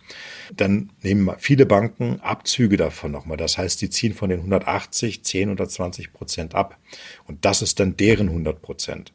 dann 0.57 0.91
nehmen 1.03 1.31
viele 1.39 1.67
Banken 1.67 2.21
Abzüge 2.21 2.77
davon 2.77 3.11
nochmal. 3.11 3.37
Das 3.37 3.59
heißt, 3.59 3.81
die 3.83 3.91
ziehen 3.91 4.15
von 4.15 4.31
den 4.31 4.39
180 4.41 5.25
10 5.25 5.51
oder 5.51 5.69
20 5.69 6.13
Prozent 6.13 6.55
ab. 6.55 6.79
Und 7.27 7.45
das 7.45 7.63
ist 7.63 7.81
dann 7.81 7.97
deren 7.97 8.29
100 8.29 8.63
Prozent. 8.63 9.13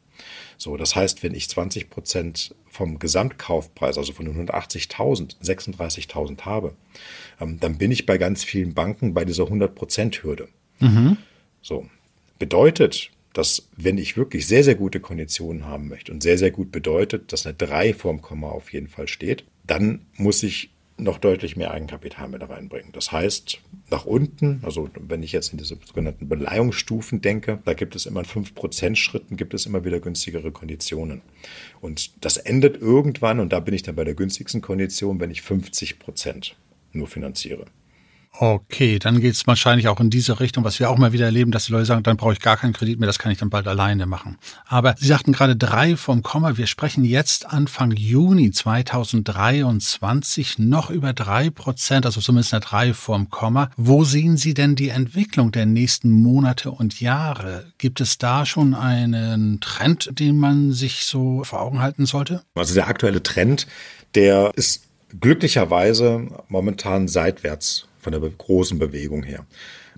So, 0.60 0.76
das 0.76 0.94
heißt, 0.94 1.22
wenn 1.22 1.34
ich 1.34 1.48
20 1.48 1.88
Prozent 1.88 2.54
vom 2.68 2.98
Gesamtkaufpreis, 2.98 3.96
also 3.96 4.12
von 4.12 4.28
180.000, 4.28 5.40
36.000 5.42 6.42
habe, 6.42 6.74
ähm, 7.40 7.58
dann 7.58 7.78
bin 7.78 7.90
ich 7.90 8.04
bei 8.04 8.18
ganz 8.18 8.44
vielen 8.44 8.74
Banken 8.74 9.14
bei 9.14 9.24
dieser 9.24 9.44
100 9.44 9.74
Prozent 9.74 10.22
Hürde. 10.22 10.48
Mhm. 10.80 11.16
So, 11.62 11.86
bedeutet, 12.38 13.10
dass 13.32 13.70
wenn 13.78 13.96
ich 13.96 14.18
wirklich 14.18 14.46
sehr, 14.46 14.62
sehr 14.62 14.74
gute 14.74 15.00
Konditionen 15.00 15.64
haben 15.64 15.88
möchte 15.88 16.12
und 16.12 16.22
sehr, 16.22 16.36
sehr 16.36 16.50
gut 16.50 16.70
bedeutet, 16.70 17.32
dass 17.32 17.46
eine 17.46 17.54
3 17.54 17.94
vorm 17.94 18.20
Komma 18.20 18.50
auf 18.50 18.70
jeden 18.70 18.88
Fall 18.88 19.08
steht, 19.08 19.44
dann 19.66 20.04
muss 20.16 20.42
ich 20.42 20.70
noch 21.02 21.18
deutlich 21.18 21.56
mehr 21.56 21.70
Eigenkapital 21.70 22.28
mit 22.28 22.48
reinbringen. 22.48 22.92
Das 22.92 23.12
heißt, 23.12 23.60
nach 23.90 24.04
unten, 24.04 24.60
also 24.62 24.88
wenn 24.98 25.22
ich 25.22 25.32
jetzt 25.32 25.52
in 25.52 25.58
diese 25.58 25.76
sogenannten 25.84 26.28
Beleihungsstufen 26.28 27.20
denke, 27.20 27.58
da 27.64 27.74
gibt 27.74 27.96
es 27.96 28.06
immer 28.06 28.20
in 28.20 28.26
5% 28.26 28.96
Schritten, 28.96 29.36
gibt 29.36 29.54
es 29.54 29.66
immer 29.66 29.84
wieder 29.84 30.00
günstigere 30.00 30.52
Konditionen. 30.52 31.22
Und 31.80 32.24
das 32.24 32.36
endet 32.36 32.80
irgendwann, 32.80 33.40
und 33.40 33.52
da 33.52 33.60
bin 33.60 33.74
ich 33.74 33.82
dann 33.82 33.96
bei 33.96 34.04
der 34.04 34.14
günstigsten 34.14 34.60
Kondition, 34.60 35.20
wenn 35.20 35.30
ich 35.30 35.40
50% 35.40 36.52
nur 36.92 37.08
finanziere. 37.08 37.66
Okay, 38.38 38.98
dann 38.98 39.20
geht 39.20 39.34
es 39.34 39.46
wahrscheinlich 39.46 39.88
auch 39.88 40.00
in 40.00 40.08
diese 40.08 40.40
Richtung, 40.40 40.64
was 40.64 40.78
wir 40.78 40.88
auch 40.88 40.96
mal 40.96 41.12
wieder 41.12 41.26
erleben, 41.26 41.50
dass 41.50 41.66
die 41.66 41.72
Leute 41.72 41.86
sagen, 41.86 42.04
dann 42.04 42.16
brauche 42.16 42.32
ich 42.32 42.40
gar 42.40 42.56
keinen 42.56 42.72
Kredit 42.72 43.00
mehr, 43.00 43.08
das 43.08 43.18
kann 43.18 43.32
ich 43.32 43.38
dann 43.38 43.50
bald 43.50 43.66
alleine 43.66 44.06
machen. 44.06 44.38
Aber 44.66 44.94
Sie 44.98 45.08
sagten 45.08 45.32
gerade 45.32 45.56
drei 45.56 45.96
vom 45.96 46.22
Komma. 46.22 46.56
Wir 46.56 46.68
sprechen 46.68 47.04
jetzt 47.04 47.46
Anfang 47.46 47.90
Juni 47.90 48.52
2023 48.52 50.58
noch 50.58 50.90
über 50.90 51.12
drei 51.12 51.50
Prozent, 51.50 52.06
also 52.06 52.20
zumindest 52.20 52.54
eine 52.54 52.60
drei 52.60 52.94
vom 52.94 53.30
Komma. 53.30 53.70
Wo 53.76 54.04
sehen 54.04 54.36
Sie 54.36 54.54
denn 54.54 54.76
die 54.76 54.90
Entwicklung 54.90 55.50
der 55.50 55.66
nächsten 55.66 56.10
Monate 56.10 56.70
und 56.70 57.00
Jahre? 57.00 57.66
Gibt 57.78 58.00
es 58.00 58.16
da 58.16 58.46
schon 58.46 58.74
einen 58.74 59.60
Trend, 59.60 60.18
den 60.18 60.38
man 60.38 60.72
sich 60.72 61.04
so 61.04 61.42
vor 61.42 61.60
Augen 61.60 61.80
halten 61.80 62.06
sollte? 62.06 62.42
Also 62.54 62.74
der 62.74 62.86
aktuelle 62.86 63.22
Trend, 63.22 63.66
der 64.14 64.52
ist 64.54 64.84
glücklicherweise 65.20 66.28
momentan 66.48 67.08
seitwärts 67.08 67.88
von 68.00 68.12
der 68.12 68.20
großen 68.20 68.78
Bewegung 68.78 69.22
her. 69.22 69.46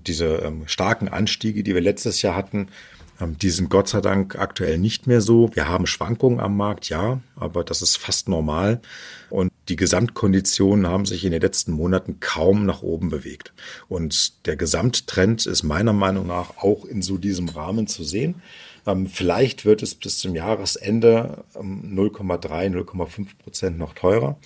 Diese 0.07 0.37
ähm, 0.37 0.65
starken 0.67 1.09
Anstiege, 1.09 1.63
die 1.63 1.75
wir 1.75 1.81
letztes 1.81 2.23
Jahr 2.23 2.35
hatten, 2.35 2.69
ähm, 3.21 3.39
die 3.39 3.51
sind 3.51 3.71
Gott 3.71 3.89
sei 3.89 4.01
Dank 4.01 4.37
aktuell 4.37 4.79
nicht 4.79 5.07
mehr 5.07 5.21
so. 5.21 5.51
Wir 5.55 5.69
haben 5.69 5.87
Schwankungen 5.87 6.41
am 6.41 6.57
Markt, 6.57 6.89
ja, 6.89 7.21
aber 7.37 7.65
das 7.65 7.83
ist 7.83 7.97
fast 7.97 8.29
normal. 8.29 8.81
Und 9.31 9.53
die 9.69 9.77
Gesamtkonditionen 9.77 10.87
haben 10.87 11.07
sich 11.07 11.25
in 11.25 11.33
den 11.33 11.41
letzten 11.41 11.73
Monaten 11.73 12.21
kaum 12.21 12.67
nach 12.67 12.83
oben 12.83 13.11
bewegt. 13.11 13.53
Und 13.89 14.47
der 14.47 14.57
Gesamttrend 14.57 15.47
ist 15.47 15.63
meiner 15.63 15.93
Meinung 15.93 16.27
nach 16.27 16.59
auch 16.59 16.85
in 16.85 17.03
so 17.03 17.17
diesem 17.17 17.49
Rahmen 17.49 17.87
zu 17.87 18.05
sehen. 18.05 18.43
Ähm, 18.87 19.07
vielleicht 19.07 19.65
wird 19.65 19.83
es 19.83 19.95
bis 19.95 20.19
zum 20.19 20.35
Jahresende 20.35 21.45
0,3, 21.55 22.67
ähm, 22.67 22.75
0,5 22.75 23.27
Prozent 23.39 23.79
noch 23.79 23.95
teurer. 23.95 24.37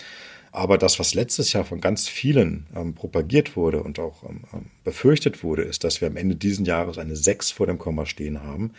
Aber 0.57 0.79
das, 0.79 0.99
was 0.99 1.13
letztes 1.13 1.53
Jahr 1.53 1.67
von 1.67 1.83
ganz 1.83 2.09
vielen 2.09 2.67
ähm, 2.75 2.95
propagiert 2.95 3.57
wurde 3.57 3.83
und 3.83 3.99
auch 3.99 4.23
ähm, 4.23 4.45
ähm 4.55 4.71
befürchtet 4.85 5.43
wurde, 5.43 5.61
ist, 5.61 5.85
dass 5.85 6.01
wir 6.01 6.09
am 6.09 6.17
Ende 6.17 6.35
diesen 6.35 6.65
Jahres 6.65 6.97
eine 6.97 7.15
6 7.15 7.51
vor 7.51 7.67
dem 7.67 7.77
Komma 7.77 8.07
stehen 8.07 8.43
haben. 8.43 8.73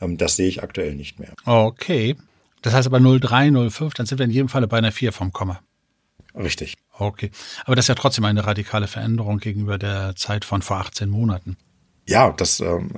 Ähm, 0.00 0.16
das 0.16 0.36
sehe 0.36 0.46
ich 0.46 0.62
aktuell 0.62 0.94
nicht 0.94 1.18
mehr. 1.18 1.32
Okay. 1.44 2.14
Das 2.62 2.72
heißt 2.72 2.86
aber 2.86 3.00
03, 3.00 3.68
05, 3.68 3.94
dann 3.94 4.06
sind 4.06 4.18
wir 4.18 4.24
in 4.24 4.30
jedem 4.30 4.48
Falle 4.48 4.68
bei 4.68 4.78
einer 4.78 4.92
4 4.92 5.10
vom 5.10 5.32
Komma. 5.32 5.60
Richtig. 6.36 6.74
Okay. 6.92 7.32
Aber 7.64 7.74
das 7.74 7.86
ist 7.86 7.88
ja 7.88 7.96
trotzdem 7.96 8.24
eine 8.26 8.46
radikale 8.46 8.86
Veränderung 8.86 9.38
gegenüber 9.38 9.76
der 9.76 10.14
Zeit 10.14 10.44
von 10.44 10.62
vor 10.62 10.76
18 10.76 11.08
Monaten. 11.08 11.56
Ja, 12.06 12.30
das, 12.30 12.60
ähm, 12.60 12.92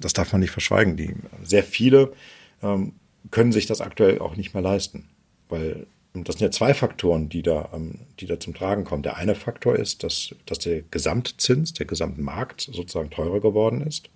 das 0.00 0.14
darf 0.14 0.32
man 0.32 0.40
nicht 0.40 0.52
verschweigen. 0.52 0.96
Die, 0.96 1.14
sehr 1.42 1.62
viele 1.62 2.14
ähm, 2.62 2.94
können 3.30 3.52
sich 3.52 3.66
das 3.66 3.82
aktuell 3.82 4.18
auch 4.20 4.34
nicht 4.34 4.54
mehr 4.54 4.62
leisten, 4.62 5.10
weil 5.50 5.86
das 6.14 6.36
sind 6.36 6.46
ja 6.46 6.50
zwei 6.50 6.74
Faktoren, 6.74 7.30
die 7.30 7.40
da, 7.40 7.70
ähm, 7.72 8.00
die 8.20 8.26
da 8.26 8.38
zum 8.38 8.52
Tragen 8.54 8.84
kommen. 8.84 9.02
Der 9.02 9.16
eine 9.16 9.34
Faktor 9.34 9.76
ist, 9.76 10.02
dass, 10.02 10.34
dass 10.44 10.58
der 10.58 10.82
Gesamtzins, 10.82 11.72
der 11.72 11.86
Gesamtmarkt 11.86 12.60
sozusagen 12.60 13.08
teurer 13.08 13.40
geworden 13.40 13.80
ist. 13.80 14.10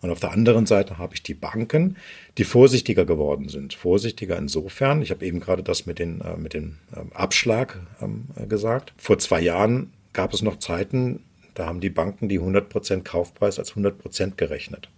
Und 0.00 0.10
auf 0.10 0.20
der 0.20 0.30
anderen 0.30 0.66
Seite 0.66 0.98
habe 0.98 1.14
ich 1.14 1.24
die 1.24 1.34
Banken, 1.34 1.96
die 2.38 2.44
vorsichtiger 2.44 3.04
geworden 3.04 3.48
sind. 3.48 3.74
Vorsichtiger 3.74 4.38
insofern, 4.38 5.02
ich 5.02 5.10
habe 5.10 5.26
eben 5.26 5.40
gerade 5.40 5.64
das 5.64 5.86
mit, 5.86 5.98
den, 5.98 6.20
äh, 6.20 6.36
mit 6.36 6.54
dem 6.54 6.78
ähm, 6.96 7.10
Abschlag 7.12 7.80
ähm, 8.00 8.28
gesagt. 8.48 8.92
Vor 8.96 9.18
zwei 9.18 9.40
Jahren 9.40 9.92
gab 10.12 10.32
es 10.32 10.42
noch 10.42 10.60
Zeiten, 10.60 11.24
da 11.54 11.66
haben 11.66 11.80
die 11.80 11.90
Banken 11.90 12.28
die 12.28 12.38
100% 12.38 13.02
Kaufpreis 13.02 13.58
als 13.58 13.74
100% 13.74 14.36
gerechnet. 14.36 14.88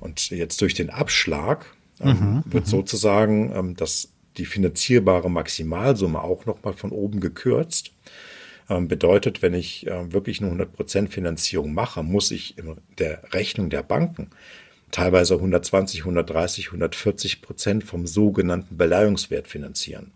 Und 0.00 0.30
jetzt 0.30 0.60
durch 0.62 0.74
den 0.74 0.90
Abschlag 0.90 1.64
mhm, 2.02 2.42
wird 2.44 2.66
mhm. 2.66 2.70
sozusagen 2.70 3.76
das 3.76 4.08
die 4.36 4.46
finanzierbare 4.46 5.30
Maximalsumme 5.30 6.22
auch 6.22 6.46
nochmal 6.46 6.72
von 6.72 6.90
oben 6.90 7.20
gekürzt. 7.20 7.92
Ähm, 8.68 8.88
bedeutet, 8.88 9.42
wenn 9.42 9.54
ich 9.54 9.86
äh, 9.86 10.12
wirklich 10.12 10.42
eine 10.42 10.64
100% 10.64 11.08
Finanzierung 11.08 11.74
mache, 11.74 12.02
muss 12.02 12.30
ich 12.30 12.56
in 12.58 12.76
der 12.98 13.22
Rechnung 13.32 13.70
der 13.70 13.82
Banken 13.82 14.30
teilweise 14.90 15.34
120, 15.34 16.00
130, 16.00 16.66
140 16.66 17.42
Prozent 17.42 17.84
vom 17.84 18.06
sogenannten 18.06 18.76
Beleihungswert 18.76 19.48
finanzieren. 19.48 20.12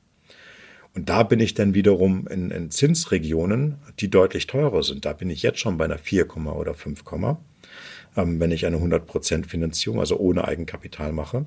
Und 0.94 1.08
da 1.08 1.24
bin 1.24 1.40
ich 1.40 1.54
dann 1.54 1.74
wiederum 1.74 2.28
in, 2.28 2.50
in 2.50 2.70
Zinsregionen, 2.70 3.78
die 3.98 4.10
deutlich 4.10 4.46
teurer 4.46 4.82
sind. 4.82 5.04
Da 5.04 5.12
bin 5.12 5.28
ich 5.28 5.42
jetzt 5.42 5.58
schon 5.58 5.76
bei 5.76 5.84
einer 5.86 5.98
4, 5.98 6.36
oder 6.36 6.74
5, 6.74 7.02
ähm, 7.12 7.36
wenn 8.14 8.52
ich 8.52 8.66
eine 8.66 8.76
100% 8.76 9.46
Finanzierung, 9.46 10.00
also 10.00 10.18
ohne 10.18 10.46
Eigenkapital 10.46 11.12
mache. 11.12 11.46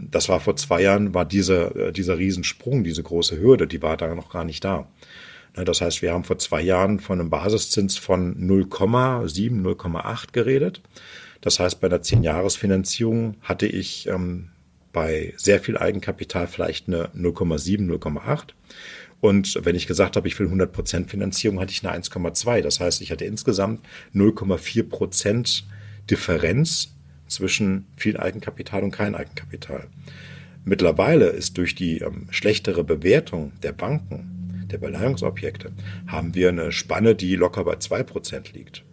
Das 0.00 0.28
war 0.28 0.40
vor 0.40 0.56
zwei 0.56 0.82
Jahren, 0.82 1.14
war 1.14 1.24
dieser, 1.24 1.76
äh, 1.76 1.92
dieser 1.92 2.18
Riesensprung, 2.18 2.84
diese 2.84 3.02
große 3.02 3.40
Hürde, 3.40 3.66
die 3.66 3.82
war 3.82 3.96
da 3.96 4.14
noch 4.14 4.30
gar 4.30 4.44
nicht 4.44 4.64
da. 4.64 4.88
Ne, 5.56 5.64
das 5.64 5.80
heißt, 5.80 6.02
wir 6.02 6.12
haben 6.12 6.24
vor 6.24 6.38
zwei 6.38 6.60
Jahren 6.60 7.00
von 7.00 7.20
einem 7.20 7.30
Basiszins 7.30 7.98
von 7.98 8.36
0,7, 8.36 9.62
0,8 9.62 10.32
geredet. 10.32 10.82
Das 11.40 11.60
heißt, 11.60 11.80
bei 11.80 11.86
einer 11.86 12.02
10-Jahres-Finanzierung 12.02 13.36
hatte 13.42 13.66
ich 13.66 14.08
ähm, 14.08 14.50
bei 14.92 15.34
sehr 15.36 15.60
viel 15.60 15.78
Eigenkapital 15.78 16.46
vielleicht 16.46 16.88
eine 16.88 17.08
0,7, 17.08 17.86
0,8. 17.86 18.54
Und 19.20 19.64
wenn 19.64 19.74
ich 19.74 19.86
gesagt 19.86 20.16
habe, 20.16 20.28
ich 20.28 20.38
will 20.38 20.46
100 20.46 20.72
Prozent 20.72 21.10
Finanzierung, 21.10 21.60
hatte 21.60 21.72
ich 21.72 21.86
eine 21.86 21.96
1,2. 22.02 22.62
Das 22.62 22.80
heißt, 22.80 23.00
ich 23.02 23.10
hatte 23.10 23.24
insgesamt 23.24 23.84
0,4 24.14 24.88
Prozent 24.88 25.64
Differenz 26.10 26.94
zwischen 27.26 27.86
viel 27.96 28.16
Eigenkapital 28.16 28.82
und 28.82 28.90
kein 28.90 29.14
Eigenkapital. 29.14 29.86
Mittlerweile 30.64 31.26
ist 31.26 31.56
durch 31.58 31.74
die 31.74 31.98
ähm, 31.98 32.26
schlechtere 32.30 32.84
Bewertung 32.84 33.52
der 33.62 33.72
Banken, 33.72 34.66
der 34.70 34.78
Beleihungsobjekte, 34.78 35.72
haben 36.06 36.34
wir 36.34 36.50
eine 36.50 36.72
Spanne, 36.72 37.14
die 37.14 37.36
locker 37.36 37.64
bei 37.64 37.76
2 37.76 38.02
Prozent 38.02 38.52
liegt 38.52 38.84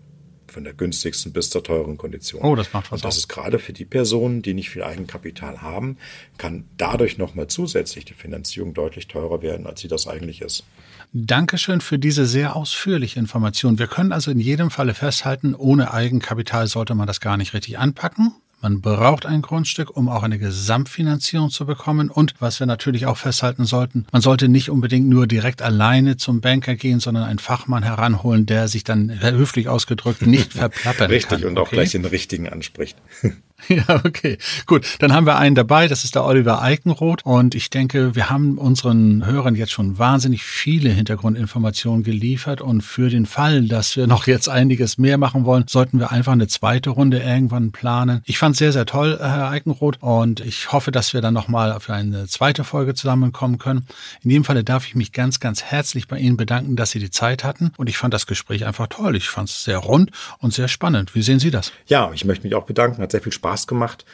von 0.55 0.63
der 0.63 0.73
günstigsten 0.73 1.33
bis 1.33 1.49
zur 1.49 1.63
teuren 1.63 1.97
Kondition. 1.97 2.41
Oh, 2.41 2.55
das 2.55 2.71
macht 2.71 2.89
was. 2.89 3.01
Und 3.01 3.05
das 3.05 3.17
ist 3.17 3.27
gerade 3.27 3.59
für 3.59 3.73
die 3.73 3.83
Personen, 3.83 4.41
die 4.41 4.53
nicht 4.53 4.69
viel 4.69 4.83
Eigenkapital 4.83 5.61
haben, 5.61 5.97
kann 6.37 6.63
dadurch 6.77 7.17
nochmal 7.17 7.47
zusätzlich 7.47 8.05
die 8.05 8.13
Finanzierung 8.13 8.73
deutlich 8.73 9.09
teurer 9.09 9.41
werden, 9.41 9.67
als 9.67 9.81
sie 9.81 9.89
das 9.89 10.07
eigentlich 10.07 10.41
ist. 10.41 10.63
Dankeschön 11.11 11.81
für 11.81 11.99
diese 11.99 12.25
sehr 12.25 12.55
ausführliche 12.55 13.19
Information. 13.19 13.79
Wir 13.79 13.87
können 13.87 14.13
also 14.13 14.31
in 14.31 14.39
jedem 14.39 14.71
Falle 14.71 14.93
festhalten, 14.93 15.55
ohne 15.55 15.93
Eigenkapital 15.93 16.67
sollte 16.67 16.95
man 16.95 17.05
das 17.05 17.19
gar 17.19 17.35
nicht 17.35 17.53
richtig 17.53 17.77
anpacken. 17.77 18.33
Man 18.61 18.81
braucht 18.81 19.25
ein 19.25 19.41
Grundstück, 19.41 19.95
um 19.95 20.09
auch 20.09 20.23
eine 20.23 20.39
Gesamtfinanzierung 20.39 21.49
zu 21.49 21.65
bekommen. 21.65 22.09
Und 22.09 22.33
was 22.39 22.59
wir 22.59 22.67
natürlich 22.67 23.05
auch 23.05 23.17
festhalten 23.17 23.65
sollten, 23.65 24.05
man 24.11 24.21
sollte 24.21 24.47
nicht 24.47 24.69
unbedingt 24.69 25.07
nur 25.07 25.27
direkt 25.27 25.61
alleine 25.61 26.17
zum 26.17 26.41
Banker 26.41 26.75
gehen, 26.75 26.99
sondern 26.99 27.23
einen 27.23 27.39
Fachmann 27.39 27.83
heranholen, 27.83 28.45
der 28.45 28.67
sich 28.67 28.83
dann 28.83 29.21
höflich 29.21 29.69
ausgedrückt 29.69 30.25
nicht 30.25 30.53
verplappern 30.53 31.09
Richtig, 31.09 31.29
kann. 31.29 31.35
Richtig, 31.37 31.49
und 31.51 31.59
auch 31.59 31.69
gleich 31.69 31.91
den 31.91 32.05
richtigen 32.05 32.49
anspricht. 32.49 32.97
Ja, 33.69 34.01
okay. 34.03 34.37
Gut, 34.65 34.85
dann 34.99 35.13
haben 35.13 35.25
wir 35.25 35.37
einen 35.37 35.55
dabei, 35.55 35.87
das 35.87 36.03
ist 36.03 36.15
der 36.15 36.25
Oliver 36.25 36.61
Eikenroth. 36.61 37.25
Und 37.25 37.55
ich 37.55 37.69
denke, 37.69 38.15
wir 38.15 38.29
haben 38.29 38.57
unseren 38.57 39.25
Hörern 39.25 39.55
jetzt 39.55 39.71
schon 39.71 39.97
wahnsinnig 39.97 40.43
viele 40.43 40.89
Hintergrundinformationen 40.89 42.03
geliefert. 42.03 42.61
Und 42.61 42.81
für 42.81 43.09
den 43.09 43.25
Fall, 43.25 43.67
dass 43.67 43.95
wir 43.95 44.07
noch 44.07 44.27
jetzt 44.27 44.49
einiges 44.49 44.97
mehr 44.97 45.17
machen 45.17 45.45
wollen, 45.45 45.65
sollten 45.67 45.99
wir 45.99 46.11
einfach 46.11 46.33
eine 46.33 46.47
zweite 46.47 46.91
Runde 46.91 47.19
irgendwann 47.19 47.71
planen. 47.71 48.21
Ich 48.25 48.37
fand 48.45 48.53
es 48.53 48.59
sehr, 48.59 48.73
sehr 48.73 48.85
toll, 48.85 49.17
Herr 49.19 49.49
Eikenroth. 49.49 49.97
Und 50.01 50.39
ich 50.39 50.71
hoffe, 50.71 50.91
dass 50.91 51.15
wir 51.15 51.21
dann 51.21 51.33
nochmal 51.33 51.79
für 51.79 51.95
eine 51.95 52.27
zweite 52.27 52.63
Folge 52.63 52.93
zusammenkommen 52.93 53.57
können. 53.57 53.87
In 54.21 54.29
jedem 54.29 54.43
Falle 54.43 54.63
darf 54.63 54.85
ich 54.85 54.93
mich 54.93 55.11
ganz, 55.11 55.39
ganz 55.39 55.63
herzlich 55.63 56.07
bei 56.07 56.19
Ihnen 56.19 56.37
bedanken, 56.37 56.75
dass 56.75 56.91
Sie 56.91 56.99
die 56.99 57.09
Zeit 57.09 57.43
hatten. 57.43 57.71
Und 57.77 57.89
ich 57.89 57.97
fand 57.97 58.13
das 58.13 58.27
Gespräch 58.27 58.67
einfach 58.67 58.85
toll. 58.85 59.15
Ich 59.15 59.29
fand 59.29 59.49
es 59.49 59.63
sehr 59.63 59.79
rund 59.79 60.11
und 60.37 60.53
sehr 60.53 60.67
spannend. 60.67 61.15
Wie 61.15 61.23
sehen 61.23 61.39
Sie 61.39 61.49
das? 61.49 61.71
Ja, 61.87 62.11
ich 62.13 62.23
möchte 62.23 62.45
mich 62.45 62.53
auch 62.53 62.65
bedanken. 62.65 63.01
Hat 63.01 63.11
sehr 63.11 63.21
viel 63.21 63.31
Spaß 63.31 63.55
Spaß 63.55 63.67
gemacht 63.67 64.05